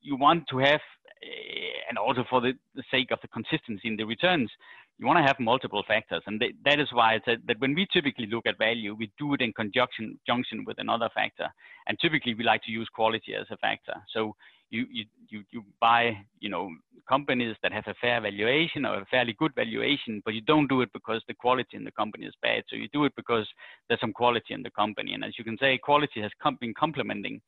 you 0.00 0.16
want 0.16 0.44
to 0.50 0.58
have, 0.58 0.80
Eh, 1.22 1.78
and 1.88 1.98
also 1.98 2.24
for 2.28 2.40
the, 2.40 2.52
the 2.74 2.82
sake 2.90 3.10
of 3.10 3.18
the 3.22 3.28
consistency 3.28 3.86
in 3.88 3.96
the 3.96 4.04
returns, 4.04 4.50
you 4.98 5.06
want 5.06 5.18
to 5.18 5.22
have 5.22 5.38
multiple 5.38 5.82
factors, 5.86 6.22
and 6.26 6.40
th- 6.40 6.54
that 6.64 6.80
is 6.80 6.88
why 6.92 7.14
I 7.14 7.20
said 7.24 7.42
that 7.46 7.60
when 7.60 7.74
we 7.74 7.86
typically 7.92 8.26
look 8.26 8.46
at 8.46 8.58
value, 8.58 8.94
we 8.94 9.10
do 9.18 9.34
it 9.34 9.40
in 9.40 9.52
conjunction 9.52 10.18
junction 10.26 10.64
with 10.66 10.78
another 10.78 11.08
factor, 11.14 11.48
and 11.86 11.98
typically 11.98 12.34
we 12.34 12.44
like 12.44 12.62
to 12.64 12.70
use 12.70 12.88
quality 12.94 13.34
as 13.34 13.46
a 13.50 13.56
factor. 13.56 13.94
So 14.12 14.34
you 14.70 14.86
you 14.90 15.04
you, 15.28 15.44
you 15.50 15.64
buy 15.80 16.16
you 16.40 16.48
know 16.48 16.70
companies 17.08 17.56
that 17.62 17.72
have 17.72 17.86
a 17.86 17.94
fair 18.00 18.20
valuation 18.20 18.84
or 18.84 19.00
a 19.00 19.06
fairly 19.06 19.34
good 19.38 19.54
valuation, 19.54 20.22
but 20.24 20.34
you 20.34 20.40
don't 20.40 20.68
do 20.68 20.82
it 20.82 20.92
because 20.92 21.22
the 21.26 21.34
quality 21.34 21.76
in 21.76 21.84
the 21.84 21.92
company 21.92 22.26
is 22.26 22.34
bad. 22.42 22.62
So 22.68 22.76
you 22.76 22.88
do 22.92 23.04
it 23.04 23.12
because 23.16 23.46
there's 23.88 24.00
some 24.00 24.12
quality 24.12 24.54
in 24.54 24.62
the 24.62 24.70
company, 24.70 25.14
and 25.14 25.24
as 25.24 25.38
you 25.38 25.44
can 25.44 25.58
say, 25.58 25.78
quality 25.78 26.20
has 26.20 26.32
com- 26.42 26.58
been 26.60 26.74
complementing. 26.74 27.40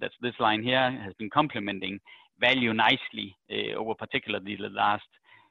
That's 0.00 0.14
this 0.22 0.38
line 0.40 0.62
here 0.62 0.90
has 1.04 1.12
been 1.18 1.28
complementing 1.28 2.00
value 2.40 2.72
nicely 2.72 3.36
uh, 3.50 3.74
over 3.78 3.94
particularly 3.94 4.56
the 4.56 4.68
last 4.68 5.06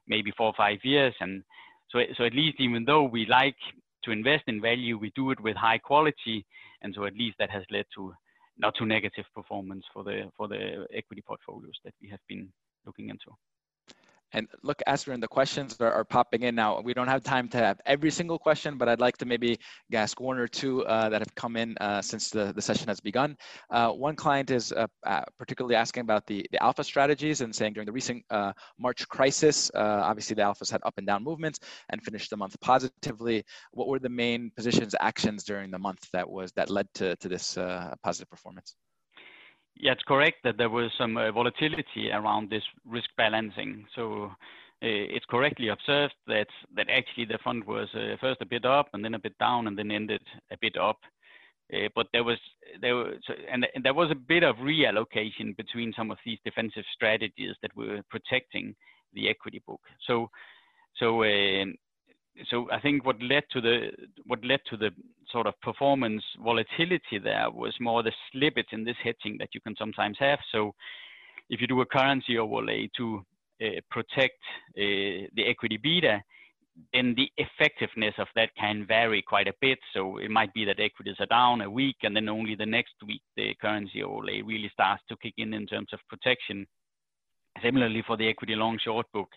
maybe 0.07 0.31
four 0.37 0.47
or 0.47 0.53
five 0.57 0.79
years. 0.83 1.13
And 1.19 1.43
so, 1.89 1.99
so 2.17 2.23
at 2.25 2.33
least 2.33 2.57
even 2.59 2.85
though 2.85 3.03
we 3.03 3.25
like 3.25 3.55
to 4.03 4.11
invest 4.11 4.43
in 4.47 4.61
value, 4.61 4.97
we 4.97 5.11
do 5.15 5.31
it 5.31 5.39
with 5.39 5.55
high 5.55 5.77
quality. 5.77 6.45
And 6.81 6.93
so 6.95 7.05
at 7.05 7.15
least 7.15 7.37
that 7.39 7.49
has 7.49 7.63
led 7.71 7.85
to 7.95 8.13
not 8.57 8.75
too 8.77 8.85
negative 8.85 9.25
performance 9.33 9.83
for 9.93 10.03
the, 10.03 10.31
for 10.37 10.47
the 10.47 10.85
equity 10.93 11.23
portfolios 11.25 11.79
that 11.83 11.93
we 12.01 12.09
have 12.09 12.19
been 12.27 12.49
looking 12.85 13.09
into. 13.09 13.31
And 14.35 14.49
look, 14.63 14.81
Asbjørn, 14.85 15.21
the 15.21 15.29
questions 15.29 15.77
are, 15.79 15.93
are, 15.93 16.03
popping 16.03 16.43
in 16.43 16.55
now. 16.55 16.81
We 16.81 16.93
don't 16.93 17.07
have 17.07 17.23
time 17.23 17.47
to 17.49 17.57
have 17.57 17.79
every 17.85 18.11
single 18.11 18.37
question, 18.37 18.77
but 18.77 18.89
I'd 18.89 18.99
like 18.99 19.17
to 19.19 19.25
maybe 19.25 19.57
ask 19.93 20.19
one 20.19 20.37
or 20.37 20.45
two 20.45 20.85
uh, 20.85 21.07
that 21.07 21.21
have 21.21 21.33
come 21.35 21.55
in 21.55 21.77
uh, 21.79 22.01
since 22.01 22.29
the, 22.31 22.51
the 22.53 22.61
session 22.61 22.89
has 22.89 22.99
begun. 22.99 23.37
Uh, 23.69 23.91
one 23.91 24.17
client 24.17 24.51
is 24.51 24.73
uh, 24.73 24.87
uh, 25.07 25.21
particularly 25.39 25.75
asking 25.75 26.01
about 26.01 26.27
the, 26.27 26.45
the 26.51 26.61
alpha 26.61 26.83
strategies 26.83 27.39
and 27.39 27.55
saying 27.55 27.71
during 27.71 27.85
the 27.85 27.93
recent 27.93 28.25
uh, 28.29 28.51
March 28.77 29.07
crisis, 29.07 29.71
obviously 29.73 30.33
the 30.33 30.41
alphas 30.41 30.69
had 30.69 30.81
up 30.83 30.95
and 30.97 31.07
down 31.07 31.23
movements 31.23 31.59
and 31.89 32.03
finished 32.03 32.29
the 32.29 32.35
month 32.35 32.59
positively. 32.59 33.41
What 33.71 33.87
were 33.87 33.99
the 33.99 34.09
main 34.09 34.51
positions, 34.53 34.93
actions 34.99 35.45
during 35.45 35.71
the 35.71 35.79
month 35.79 36.09
that 36.11 36.29
was 36.29 36.51
that 36.57 36.69
led 36.69 36.89
to, 36.95 37.15
to 37.15 37.29
this 37.29 37.57
positive 38.03 38.29
performance? 38.29 38.75
Yeah, 39.77 39.91
it's 39.91 40.03
correct 40.03 40.37
that 40.43 40.57
there 40.57 40.69
was 40.69 40.91
some 40.97 41.17
uh, 41.17 41.31
volatility 41.31 42.11
around 42.11 42.49
this 42.49 42.63
risk 42.85 43.09
balancing. 43.17 43.85
So 43.93 44.25
uh, 44.25 44.31
it's 44.81 45.25
correctly 45.25 45.67
observed 45.67 46.13
that 46.27 46.47
that 46.75 46.89
actually 46.89 47.25
the 47.25 47.39
fund 47.43 47.65
was 47.65 47.89
uh, 47.93 48.15
first 48.21 48.41
a 48.41 48.45
bit 48.45 48.65
up 48.65 48.87
and 48.93 49.03
then 49.03 49.15
a 49.15 49.19
bit 49.19 49.37
down 49.37 49.67
and 49.67 49.77
then 49.77 49.91
ended 49.91 50.21
a 50.51 50.57
bit 50.59 50.77
up. 50.77 50.99
But 51.95 52.07
there 52.13 52.23
was 52.23 52.37
there 52.79 52.95
was 52.95 53.15
and, 53.51 53.65
there 53.83 53.93
was 53.93 54.11
a 54.11 54.15
bit 54.15 54.43
of 54.43 54.57
reallocation 54.57 55.57
between 55.57 55.93
some 55.97 56.11
of 56.11 56.19
these 56.23 56.37
defensive 56.45 56.83
strategies 56.93 57.55
that 57.63 57.75
were 57.75 58.01
protecting 58.09 58.75
the 59.13 59.29
equity 59.29 59.61
book. 59.65 59.81
So 60.07 60.29
so 60.99 61.23
so 62.49 62.69
I 62.71 62.79
think 62.79 63.05
what 63.05 63.21
led 63.21 63.43
to 63.51 63.61
the 63.61 63.91
what 64.25 64.45
led 64.45 64.59
to 64.69 64.77
the 64.77 64.91
sort 65.31 65.47
of 65.47 65.59
performance 65.61 66.23
volatility 66.43 67.19
there 67.23 67.49
was 67.51 67.73
more 67.79 68.03
the 68.03 68.11
slippage 68.33 68.71
in 68.71 68.83
this 68.83 68.97
hedging 69.03 69.37
that 69.39 69.49
you 69.53 69.61
can 69.61 69.75
sometimes 69.77 70.17
have. 70.19 70.39
So 70.51 70.73
if 71.49 71.61
you 71.61 71.67
do 71.67 71.81
a 71.81 71.85
currency 71.85 72.37
overlay 72.37 72.89
to 72.97 73.25
uh, 73.61 73.67
protect 73.89 74.39
uh, 74.77 75.29
the 75.35 75.45
equity 75.47 75.77
beta, 75.77 76.21
then 76.93 77.15
the 77.15 77.29
effectiveness 77.37 78.13
of 78.17 78.27
that 78.35 78.49
can 78.59 78.85
vary 78.85 79.21
quite 79.21 79.47
a 79.47 79.53
bit. 79.61 79.79
So 79.93 80.17
it 80.17 80.29
might 80.29 80.53
be 80.53 80.65
that 80.65 80.79
equities 80.79 81.15
are 81.19 81.25
down 81.27 81.61
a 81.61 81.69
week, 81.69 81.97
and 82.03 82.15
then 82.15 82.27
only 82.27 82.55
the 82.55 82.65
next 82.65 82.95
week 83.05 83.21
the 83.37 83.55
currency 83.61 84.03
overlay 84.03 84.41
really 84.41 84.69
starts 84.73 85.03
to 85.09 85.15
kick 85.17 85.35
in 85.37 85.53
in 85.53 85.67
terms 85.67 85.89
of 85.93 85.99
protection. 86.09 86.67
Similarly, 87.63 88.03
for 88.05 88.17
the 88.17 88.27
equity 88.27 88.55
long 88.55 88.77
short 88.83 89.05
book, 89.13 89.29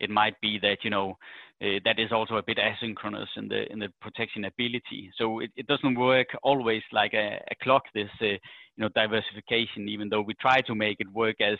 it 0.00 0.10
might 0.10 0.40
be 0.40 0.58
that 0.60 0.78
you 0.82 0.90
know 0.90 1.16
uh, 1.62 1.78
that 1.84 1.98
is 1.98 2.10
also 2.12 2.36
a 2.36 2.42
bit 2.42 2.58
asynchronous 2.58 3.28
in 3.36 3.48
the 3.48 3.70
in 3.72 3.78
the 3.78 3.88
protection 4.00 4.44
ability. 4.44 5.10
So 5.16 5.40
it, 5.40 5.50
it 5.56 5.66
doesn't 5.66 5.98
work 5.98 6.28
always 6.42 6.82
like 6.92 7.14
a, 7.14 7.40
a 7.50 7.54
clock. 7.62 7.84
This 7.94 8.10
uh, 8.20 8.26
you 8.26 8.38
know 8.78 8.88
diversification, 8.94 9.88
even 9.88 10.08
though 10.08 10.22
we 10.22 10.34
try 10.34 10.60
to 10.62 10.74
make 10.74 10.98
it 11.00 11.12
work 11.12 11.40
as 11.40 11.58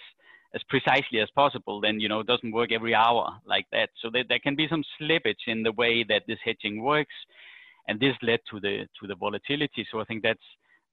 as 0.54 0.62
precisely 0.68 1.20
as 1.20 1.30
possible, 1.34 1.80
then 1.80 2.00
you 2.00 2.08
know 2.08 2.20
it 2.20 2.26
doesn't 2.26 2.52
work 2.52 2.72
every 2.72 2.94
hour 2.94 3.38
like 3.46 3.66
that. 3.72 3.90
So 4.02 4.10
there, 4.12 4.24
there 4.28 4.40
can 4.40 4.56
be 4.56 4.68
some 4.68 4.84
slippage 5.00 5.46
in 5.46 5.62
the 5.62 5.72
way 5.72 6.04
that 6.04 6.22
this 6.26 6.38
hedging 6.44 6.82
works, 6.82 7.14
and 7.88 7.98
this 8.00 8.16
led 8.22 8.40
to 8.50 8.60
the 8.60 8.86
to 9.00 9.06
the 9.06 9.14
volatility. 9.14 9.86
So 9.90 10.00
I 10.00 10.04
think 10.04 10.22
that's 10.22 10.46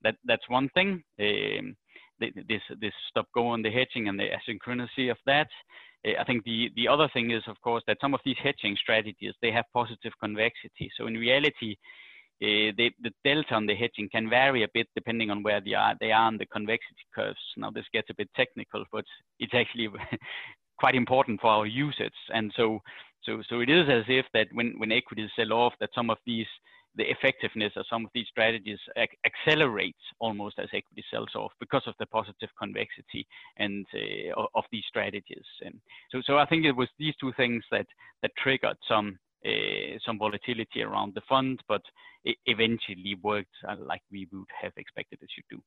that 0.03 0.15
that's 0.25 0.47
one 0.49 0.69
thing. 0.69 1.03
Um, 1.19 1.75
this 2.19 2.61
this 2.79 2.93
stop 3.09 3.27
go 3.33 3.47
on 3.47 3.61
the 3.61 3.71
hedging 3.71 4.07
and 4.07 4.19
the 4.19 4.27
asynchronicity 4.29 5.09
of 5.09 5.17
that. 5.25 5.47
Uh, 6.07 6.19
I 6.19 6.23
think 6.23 6.43
the 6.43 6.69
the 6.75 6.87
other 6.87 7.09
thing 7.13 7.31
is 7.31 7.43
of 7.47 7.59
course 7.61 7.83
that 7.87 7.97
some 8.01 8.13
of 8.13 8.21
these 8.25 8.37
hedging 8.41 8.75
strategies 8.75 9.33
they 9.41 9.51
have 9.51 9.65
positive 9.73 10.13
convexity. 10.19 10.89
So 10.97 11.07
in 11.07 11.15
reality, 11.15 11.75
uh, 12.41 12.71
the, 12.77 12.91
the 13.01 13.11
delta 13.25 13.53
on 13.53 13.65
the 13.65 13.75
hedging 13.75 14.09
can 14.09 14.29
vary 14.29 14.63
a 14.63 14.69
bit 14.73 14.87
depending 14.95 15.29
on 15.29 15.43
where 15.43 15.61
they 15.61 15.73
are 15.73 15.95
they 15.99 16.11
are 16.11 16.27
on 16.27 16.37
the 16.37 16.45
convexity 16.45 17.05
curves. 17.13 17.39
Now 17.57 17.71
this 17.71 17.85
gets 17.93 18.09
a 18.09 18.15
bit 18.15 18.29
technical, 18.35 18.85
but 18.91 19.05
it's 19.39 19.53
actually 19.53 19.89
quite 20.79 20.95
important 20.95 21.41
for 21.41 21.47
our 21.47 21.65
usage. 21.65 22.19
And 22.33 22.51
so 22.55 22.79
so 23.23 23.41
so 23.49 23.59
it 23.59 23.69
is 23.69 23.89
as 23.89 24.05
if 24.07 24.25
that 24.33 24.47
when 24.53 24.75
when 24.77 24.91
equities 24.91 25.31
sell 25.35 25.53
off, 25.53 25.73
that 25.79 25.89
some 25.93 26.09
of 26.09 26.17
these 26.25 26.47
the 26.99 27.09
effectiveness 27.09 27.71
of 27.77 27.85
some 27.89 28.03
of 28.03 28.11
these 28.13 28.27
strategies 28.29 28.77
ac- 28.97 29.17
accelerates 29.25 30.03
almost 30.19 30.59
as 30.59 30.67
equity 30.73 31.03
sells 31.09 31.33
off 31.33 31.51
because 31.59 31.83
of 31.87 31.95
the 31.97 32.05
positive 32.07 32.49
convexity 32.61 33.25
and 33.57 33.85
uh, 33.95 34.45
of 34.53 34.65
these 34.69 34.83
strategies. 34.89 35.47
And 35.65 35.75
so, 36.11 36.21
so 36.27 36.37
I 36.37 36.45
think 36.45 36.65
it 36.65 36.75
was 36.75 36.89
these 36.99 37.15
two 37.19 37.31
things 37.37 37.63
that 37.71 37.87
that 38.21 38.31
triggered 38.43 38.77
some 38.85 39.17
uh, 39.45 39.95
some 40.05 40.19
volatility 40.19 40.83
around 40.83 41.13
the 41.15 41.21
fund, 41.29 41.63
but 41.69 41.81
it 42.25 42.35
eventually 42.45 43.15
worked 43.23 43.55
uh, 43.67 43.77
like 43.79 44.01
we 44.11 44.27
would 44.33 44.51
have 44.61 44.73
expected 44.75 45.19
it 45.21 45.29
should 45.33 45.49
do. 45.49 45.61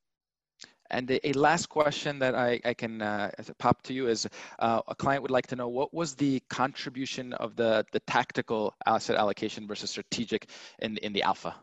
And 0.93 1.11
a, 1.11 1.29
a 1.29 1.33
last 1.33 1.69
question 1.69 2.19
that 2.21 2.35
I, 2.35 2.61
I 2.65 2.75
can 2.75 3.03
uh, 3.03 3.31
pop 3.59 3.83
to 3.83 3.93
you 3.93 4.09
is 4.09 4.29
uh, 4.59 4.83
a 4.87 4.95
client 4.95 5.23
would 5.23 5.31
like 5.31 5.47
to 5.49 5.57
know 5.57 5.69
what 5.69 5.93
was 5.93 6.15
the 6.15 6.41
contribution 6.49 7.33
of 7.35 7.57
the, 7.57 7.85
the 7.93 8.01
tactical 8.01 8.75
asset 8.87 9.17
allocation 9.17 9.67
versus 9.67 9.91
strategic 9.91 10.49
in, 10.79 10.99
in 10.99 11.13
the 11.13 11.23
alpha? 11.23 11.55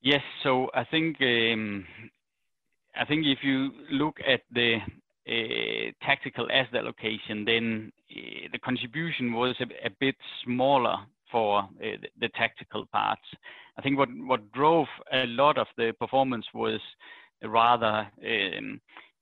Yes, 0.00 0.22
so 0.44 0.70
I 0.74 0.84
think 0.84 1.16
um, 1.20 1.84
I 2.96 3.04
think 3.04 3.26
if 3.26 3.38
you 3.42 3.70
look 3.90 4.18
at 4.26 4.42
the 4.52 4.76
uh, 5.28 5.92
tactical 6.04 6.48
asset 6.52 6.76
allocation, 6.76 7.44
then 7.44 7.92
uh, 8.10 8.48
the 8.52 8.58
contribution 8.58 9.32
was 9.32 9.56
a, 9.60 9.86
a, 9.86 9.90
bit 10.00 10.14
smaller 10.44 10.96
for 11.30 11.60
uh, 11.60 11.66
the, 11.80 12.08
the, 12.20 12.28
tactical 12.30 12.86
parts. 12.86 13.22
I 13.76 13.82
think 13.82 13.98
what, 13.98 14.08
what 14.26 14.50
drove 14.52 14.86
a 15.12 15.26
lot 15.26 15.58
of 15.58 15.66
the 15.76 15.94
performance 15.98 16.46
was 16.54 16.80
rather 17.42 18.08
um, 18.24 18.80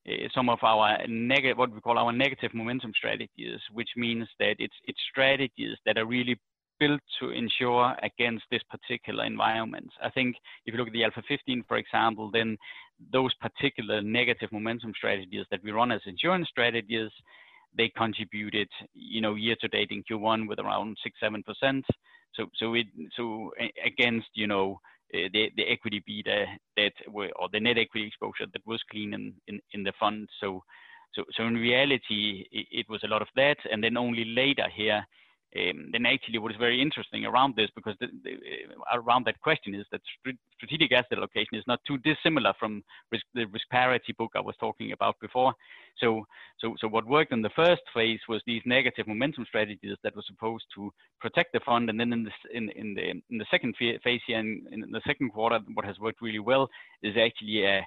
uh, 0.09 0.13
some 0.35 0.49
of 0.49 0.59
our 0.63 0.99
negative, 1.09 1.59
what 1.59 1.73
we 1.73 1.81
call 1.81 1.99
our 1.99 2.13
negative 2.13 2.55
momentum 2.55 2.93
strategies, 2.97 3.61
which 3.73 3.89
means 3.97 4.29
that 4.39 4.57
it's 4.59 4.75
it's 4.87 5.01
strategies 5.11 5.77
that 5.85 5.99
are 5.99 6.07
really 6.07 6.39
built 6.79 7.01
to 7.21 7.31
ensure 7.31 7.95
against 8.03 8.45
this 8.51 8.63
particular 8.71 9.25
environment. 9.25 9.89
I 10.03 10.11
think 10.11 10.37
if 10.67 10.75
you 10.75 10.79
look 10.79 10.89
at 10.89 10.93
the 10.93 11.05
Alpha 11.05 11.23
15, 11.27 11.65
for 11.67 11.79
example, 11.79 12.31
then 12.31 12.57
those 13.13 13.33
particular 13.35 14.03
negative 14.03 14.53
momentum 14.53 14.93
strategies 14.97 15.47
that 15.51 15.63
we 15.63 15.71
run 15.71 15.93
as 15.93 16.01
insurance 16.07 16.49
strategies, 16.49 17.11
they 17.77 17.91
contributed, 17.97 18.69
you 18.95 19.21
know, 19.21 19.35
year 19.35 19.57
to 19.61 19.69
date 19.69 19.91
in 19.91 20.03
Q1 20.05 20.49
with 20.49 20.59
around 20.59 20.97
six, 21.03 21.19
seven 21.21 21.43
percent. 21.43 21.85
So, 22.35 22.47
so 22.57 22.75
it, 22.75 22.87
so 23.17 23.51
against, 23.85 24.29
you 24.35 24.47
know, 24.47 24.81
the, 25.13 25.65
equity 25.67 26.03
beta 26.07 26.47
that 26.77 26.93
were, 27.09 27.31
or 27.39 27.49
the 27.53 27.61
net 27.61 27.79
equity 27.79 28.07
exposure 28.07 28.47
that 28.53 28.67
was 28.67 28.83
clean 28.91 29.13
in, 29.15 29.85
the 29.85 29.93
fund. 29.99 30.29
So, 30.41 30.63
in 31.39 31.55
reality, 31.55 32.47
it, 32.53 32.67
it, 32.71 32.87
was 32.89 33.03
a 33.05 33.09
lot 33.09 33.23
of 33.23 33.29
that. 33.37 33.57
And 33.71 33.83
then 33.83 33.97
only 33.97 34.25
later 34.25 34.67
here, 34.75 35.07
um, 35.59 35.91
then 35.93 36.07
actually 36.07 36.39
what 36.39 36.53
is 36.53 36.59
very 36.59 36.81
interesting 36.81 37.25
around 37.25 37.55
this, 37.57 37.71
because 37.75 37.95
the, 38.01 38.09
the, 38.25 38.33
uh, 38.33 39.01
around 39.01 39.25
that 39.27 39.41
question 39.41 39.75
is 39.75 39.87
that 39.91 40.01
strategic 40.57 40.93
asset 40.93 41.19
allocation 41.19 41.57
is 41.57 41.65
not 41.67 41.81
too 41.87 41.99
dissimilar 41.99 42.53
from 42.59 42.83
risk, 43.11 43.25
the 43.35 43.45
risk 43.47 43.69
parity 43.71 44.13
book 44.19 44.33
I 44.35 44.41
was 44.41 44.55
talking 44.59 44.93
about 44.93 45.17
before. 45.21 45.55
So, 45.99 46.27
so, 46.59 46.75
so 46.79 46.89
what 46.89 47.07
worked 47.07 47.33
in 47.33 47.43
the 47.43 47.57
first 47.57 47.83
phase 47.95 48.21
was 48.29 48.43
these 48.47 48.63
negative 48.67 49.07
momentum 49.07 49.47
strategies 49.49 49.97
that 50.03 50.15
were 50.15 50.23
supposed 50.27 50.65
to 50.75 50.93
protect 51.21 51.53
the 51.53 51.61
fund, 51.61 51.89
and 51.89 51.99
then 51.99 52.13
in 52.13 52.25
the 52.25 52.31
in, 52.53 52.69
in 52.71 52.95
the 52.95 53.11
in 53.31 53.39
the 53.39 53.47
second 53.51 53.75
phase 53.79 54.21
here, 54.27 54.39
in, 54.39 54.67
in 54.71 54.91
the 54.91 55.01
second 55.07 55.31
quarter, 55.31 55.59
what 55.75 55.87
has 55.87 55.99
worked 55.99 56.21
really 56.21 56.39
well 56.39 56.69
is 57.03 57.15
actually 57.17 57.65
a 57.65 57.87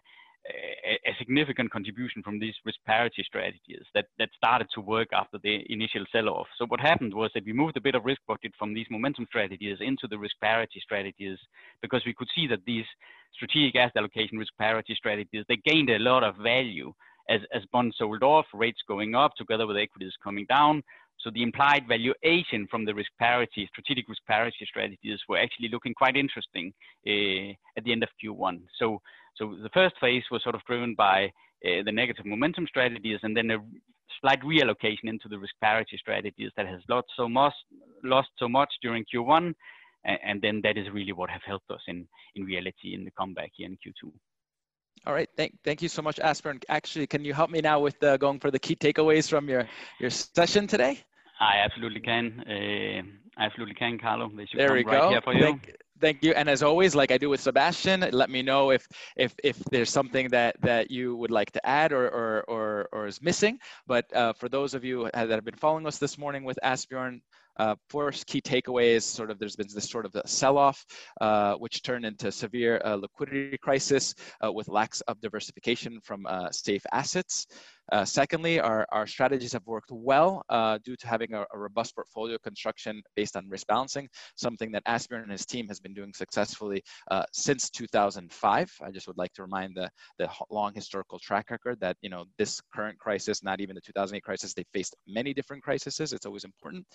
a, 0.50 1.14
significant 1.18 1.70
contribution 1.72 2.24
from 2.24 2.40
these 2.40 2.54
risk 2.66 2.80
parity 2.86 3.24
strategies 3.24 3.84
that, 3.94 4.06
that 4.18 4.30
started 4.36 4.68
to 4.74 4.82
work 4.82 5.10
after 5.14 5.38
the 5.44 5.62
initial 5.70 6.06
sell-off. 6.12 6.48
So 6.58 6.66
what 6.68 6.80
happened 6.80 7.14
was 7.14 7.30
that 7.34 7.46
we 7.46 7.54
moved 7.54 7.78
a 7.78 7.82
bit 7.82 7.96
of 7.96 8.06
risk 8.06 8.22
budget 8.28 8.54
from 8.58 8.74
these 8.74 8.88
momentum 8.90 9.26
strategies 9.28 9.78
into 9.82 10.08
the 10.08 10.18
risk 10.18 10.36
parity 10.42 10.80
strategies 10.82 11.38
because 11.82 12.04
we 12.06 12.14
could 12.14 12.30
see 12.36 12.48
that 12.48 12.60
these 12.66 12.86
strategic 13.34 13.76
asset 13.76 13.98
allocation 13.98 14.38
risk 14.38 14.54
parity 14.58 14.96
strategies, 14.96 15.46
they 15.48 15.58
gained 15.58 15.90
a 15.90 16.00
lot 16.00 16.24
of 16.24 16.36
value 16.38 16.94
as, 17.30 17.42
as 17.54 17.62
bonds 17.72 17.96
sold 17.98 18.24
off, 18.24 18.46
rates 18.54 18.80
going 18.88 19.16
up 19.16 19.34
together 19.36 19.68
with 19.68 19.78
equities 19.78 20.14
coming 20.24 20.46
down. 20.50 20.82
So 21.20 21.30
the 21.30 21.44
implied 21.44 21.84
valuation 21.88 22.66
from 22.72 22.86
the 22.86 22.96
risk 22.96 23.12
parity, 23.20 23.68
strategic 23.68 24.08
risk 24.08 24.22
parity 24.26 24.66
strategies 24.66 25.20
were 25.28 25.38
actually 25.38 25.68
looking 25.68 25.94
quite 25.94 26.16
interesting 26.16 26.74
uh, 27.06 27.52
at 27.78 27.84
the 27.84 27.92
end 27.92 28.04
of 28.04 28.10
Q1. 28.24 28.62
So 28.80 29.02
so 29.36 29.56
the 29.62 29.70
first 29.74 29.96
phase 30.00 30.24
was 30.32 30.44
sort 30.44 30.56
of 30.56 30.62
driven 30.66 30.96
by 30.96 31.32
uh, 31.66 31.84
the 31.86 31.92
negative 31.92 32.26
momentum 32.26 32.66
strategies 32.68 33.20
and 33.24 33.36
then 33.36 33.52
a 33.52 33.58
slight 34.22 34.42
reallocation 34.42 35.06
into 35.06 35.28
the 35.28 35.38
risk 35.38 35.54
parity 35.62 35.98
strategies 35.98 36.52
that 36.58 36.68
has 36.68 36.82
lost 36.90 37.08
so 37.16 37.28
much, 37.28 37.54
lost 38.04 38.30
so 38.38 38.48
much 38.48 38.70
during 38.82 39.06
Q1. 39.14 39.54
And, 40.06 40.20
and 40.24 40.42
then 40.42 40.62
that 40.64 40.78
is 40.78 40.88
really 40.94 41.14
what 41.14 41.30
have 41.30 41.42
helped 41.46 41.70
us 41.72 41.82
in, 41.88 42.08
in 42.36 42.44
reality 42.44 42.94
in 42.94 43.04
the 43.04 43.12
comeback 43.12 43.52
here 43.56 43.68
in 43.68 43.74
Q2. 43.74 44.12
All 45.06 45.14
right, 45.14 45.30
thank, 45.38 45.58
thank 45.64 45.82
you 45.82 45.88
so 45.88 46.02
much, 46.02 46.18
Asbjørn. 46.18 46.62
Actually, 46.68 47.08
can 47.08 47.24
you 47.24 47.34
help 47.34 47.50
me 47.50 47.62
now 47.62 47.80
with 47.80 48.02
uh, 48.04 48.18
going 48.18 48.40
for 48.40 48.52
the 48.52 48.60
key 48.60 48.76
takeaways 48.76 49.30
from 49.30 49.48
your, 49.48 49.66
your 50.00 50.10
session 50.10 50.68
today? 50.68 51.00
I 51.40 51.60
absolutely 51.64 52.02
can. 52.02 52.44
Uh, 52.46 53.02
I 53.42 53.46
absolutely 53.46 53.76
can, 53.76 53.98
Carlo. 53.98 54.30
there 54.54 54.74
we 54.74 54.84
right 54.84 55.02
go. 55.02 55.10
Here 55.10 55.22
for 55.22 55.34
you. 55.34 55.44
Thank, 55.44 55.74
thank 56.02 56.24
you. 56.24 56.32
And 56.34 56.50
as 56.50 56.64
always, 56.64 56.96
like 56.96 57.12
I 57.12 57.18
do 57.18 57.30
with 57.30 57.42
Sebastian, 57.42 58.06
let 58.12 58.30
me 58.30 58.42
know 58.42 58.72
if 58.72 58.88
if 59.16 59.34
if 59.44 59.58
there's 59.72 59.90
something 59.90 60.30
that 60.30 60.56
that 60.62 60.92
you 60.92 61.16
would 61.16 61.32
like 61.32 61.52
to 61.52 61.66
add 61.66 61.92
or 61.92 62.08
or 62.10 62.44
or, 62.48 62.90
or 62.92 63.08
is 63.08 63.22
missing. 63.22 63.60
But 63.88 64.06
uh, 64.14 64.34
for 64.34 64.50
those 64.50 64.74
of 64.74 64.84
you 64.84 65.10
that 65.14 65.30
have 65.30 65.46
been 65.46 65.56
following 65.56 65.88
us 65.88 65.98
this 65.98 66.18
morning 66.18 66.44
with 66.44 66.60
Asbjørn, 66.64 67.22
uh, 67.58 67.76
first 67.90 68.26
key 68.26 68.42
takeaways, 68.42 69.04
sort 69.04 69.30
of 69.30 69.38
there's 69.38 69.56
been 69.56 69.68
this 69.74 69.90
sort 69.90 70.06
of 70.06 70.16
sell-off, 70.26 70.86
uh, 71.20 71.56
which 71.56 71.84
turned 71.84 72.06
into 72.06 72.32
severe 72.32 72.82
uh, 72.86 72.96
liquidity 72.96 73.58
crisis 73.58 74.16
uh, 74.44 74.52
with 74.52 74.70
lacks 74.70 75.02
of 75.02 75.20
diversification 75.20 76.00
from 76.02 76.26
uh, 76.26 76.50
safe 76.52 76.86
assets. 76.94 77.48
Uh, 77.92 78.06
secondly, 78.06 78.60
our, 78.60 78.86
our 78.92 79.08
strategies 79.08 79.54
have 79.54 79.66
worked 79.66 79.92
well 79.92 80.44
uh, 80.50 80.78
due 80.84 80.96
to 80.96 81.08
having 81.08 81.34
a, 81.34 81.46
a, 81.54 81.58
robust 81.58 81.96
portfolio 81.96 82.38
construction 82.44 83.02
based 83.16 83.36
on 83.36 83.48
risk 83.50 83.68
balancing, 83.68 84.08
something 84.36 84.72
that 84.72 84.84
Asbjørn 84.86 85.24
and 85.24 85.32
his 85.32 85.46
team 85.46 85.68
has 85.68 85.80
been 85.80 85.94
doing 85.94 86.14
successfully 86.14 86.82
uh, 87.12 87.24
since 87.34 87.70
2005. 87.70 88.72
I 88.82 88.92
just 88.92 89.08
would 89.08 89.18
like 89.18 89.34
to 89.34 89.42
remind 89.42 89.76
the, 89.76 89.90
the 90.20 90.30
long 90.50 90.74
historical 90.74 91.20
track 91.20 91.50
record 91.50 91.80
that, 91.82 91.98
you 92.02 92.10
know, 92.10 92.26
this 92.38 92.62
current 92.74 92.98
crisis, 93.00 93.44
not 93.44 93.60
even 93.60 93.76
the 93.76 93.82
2008 93.82 94.24
crisis, 94.24 94.54
they 94.54 94.66
faced 94.74 94.96
many 95.08 95.34
different 95.34 95.64
crises. 95.64 96.00
It's 96.00 96.26
always 96.26 96.44
important. 96.44 96.86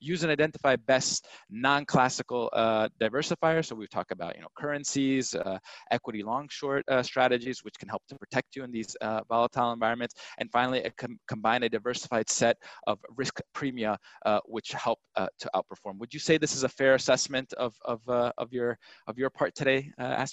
Use 0.00 0.22
and 0.22 0.30
identify 0.30 0.76
best 0.76 1.26
non-classical 1.50 2.50
uh, 2.52 2.88
diversifiers. 3.00 3.66
So 3.66 3.74
we've 3.74 3.90
talked 3.90 4.12
about, 4.12 4.36
you 4.36 4.42
know, 4.42 4.48
currencies, 4.56 5.34
uh, 5.34 5.58
equity 5.90 6.22
long 6.22 6.48
short 6.50 6.84
strategies, 7.02 7.64
which 7.64 7.74
can 7.78 7.88
help 7.88 8.02
to 8.08 8.16
protect 8.16 8.56
you 8.56 8.64
in 8.64 8.70
these 8.70 8.96
volatile 9.28 9.72
environments. 9.72 10.14
And 10.44 10.52
finally, 10.52 10.80
com 11.02 11.18
combine 11.26 11.62
a 11.62 11.68
diversified 11.68 12.28
set 12.28 12.56
of 12.86 12.98
risk 13.16 13.40
premia, 13.56 13.96
uh, 14.26 14.40
which 14.54 14.70
help 14.72 15.00
uh, 15.16 15.26
to 15.40 15.50
outperform. 15.56 15.98
Would 16.00 16.12
you 16.12 16.20
say 16.20 16.34
this 16.36 16.54
is 16.54 16.64
a 16.64 16.68
fair 16.68 16.94
assessment 16.94 17.48
of, 17.54 17.72
of, 17.92 18.00
uh, 18.08 18.32
of, 18.42 18.52
your, 18.52 18.78
of 19.06 19.18
your 19.18 19.30
part 19.30 19.54
today, 19.54 19.80
uh? 19.98 20.26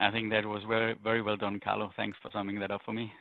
I 0.00 0.10
think 0.10 0.30
that 0.32 0.44
was 0.44 0.62
very, 0.68 0.96
very 1.08 1.22
well 1.22 1.36
done, 1.36 1.60
Carlo. 1.60 1.90
Thanks 1.96 2.18
for 2.20 2.30
summing 2.32 2.58
that 2.60 2.72
up 2.72 2.82
for 2.84 2.92
me. 2.92 3.12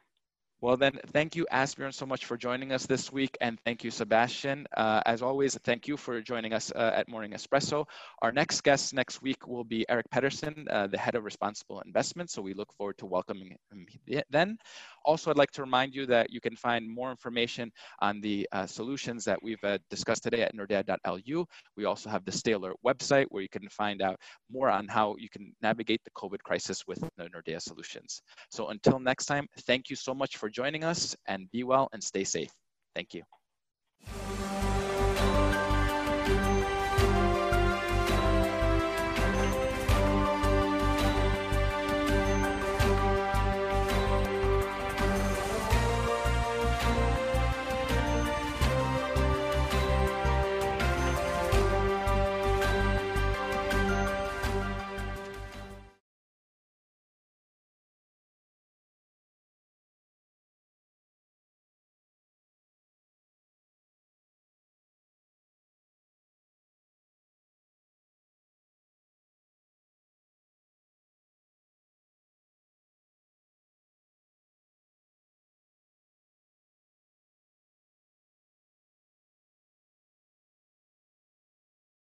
Well, 0.64 0.78
then, 0.78 0.98
thank 1.12 1.36
you, 1.36 1.46
Asbjørn, 1.52 1.94
so 1.94 2.06
much 2.06 2.24
for 2.24 2.38
joining 2.38 2.72
us 2.72 2.86
this 2.86 3.12
week. 3.12 3.38
And 3.42 3.60
thank 3.66 3.84
you, 3.84 3.92
Sebastian. 3.92 4.66
Uh, 4.78 5.02
as 5.06 5.22
always, 5.22 5.58
thank 5.66 5.90
you 5.90 5.98
for 5.98 6.22
joining 6.22 6.54
us 6.54 6.72
uh, 6.72 6.92
at 6.96 7.10
Morning 7.10 7.34
Espresso. 7.34 7.86
Our 8.22 8.32
next 8.32 8.62
guest 8.64 8.94
next 8.94 9.22
week 9.22 9.46
will 9.46 9.66
be 9.66 9.86
Eric 9.90 10.10
Pedersen, 10.10 10.66
uh, 10.72 10.88
the 10.88 10.98
head 10.98 11.16
of 11.16 11.26
responsible 11.26 11.82
investment. 11.82 12.32
So 12.32 12.42
we 12.42 12.54
look 12.54 12.72
forward 12.78 12.98
to 13.00 13.06
welcoming 13.06 13.58
him 13.74 13.86
then. 14.30 14.58
Also, 15.04 15.30
I'd 15.30 15.38
like 15.38 15.52
to 15.52 15.62
remind 15.62 15.94
you 15.94 16.06
that 16.06 16.32
you 16.32 16.40
can 16.40 16.56
find 16.56 16.90
more 16.90 17.12
information 17.12 17.70
on 18.00 18.22
the 18.22 18.48
uh, 18.54 18.66
solutions 18.66 19.26
that 19.26 19.44
we've 19.44 19.64
uh, 19.66 19.80
discussed 19.90 20.24
today 20.24 20.44
at 20.44 20.56
nordea.lu. 20.56 21.46
We 21.76 21.84
also 21.84 22.10
have 22.10 22.24
the 22.24 22.32
Stay 22.32 22.54
Alert 22.54 22.78
website 22.86 23.26
where 23.32 23.44
you 23.44 23.50
can 23.50 23.68
find 23.68 24.02
out 24.02 24.18
more 24.50 24.70
on 24.70 24.88
how 24.88 25.18
you 25.20 25.28
can 25.28 25.54
navigate 25.62 26.00
the 26.06 26.12
COVID 26.12 26.42
crisis 26.42 26.88
with 26.88 27.04
the 27.18 27.26
Nordea 27.26 27.62
solutions. 27.62 28.22
So 28.50 28.70
until 28.70 28.98
next 28.98 29.26
time, 29.26 29.46
thank 29.68 29.90
you 29.90 29.98
so 29.98 30.14
much 30.14 30.38
for 30.38 30.53
joining 30.54 30.84
us 30.84 31.16
and 31.28 31.50
be 31.52 31.64
well 31.64 31.90
and 31.94 32.04
stay 32.04 32.24
safe. 32.24 32.52
Thank 32.96 33.14
you. 33.14 33.24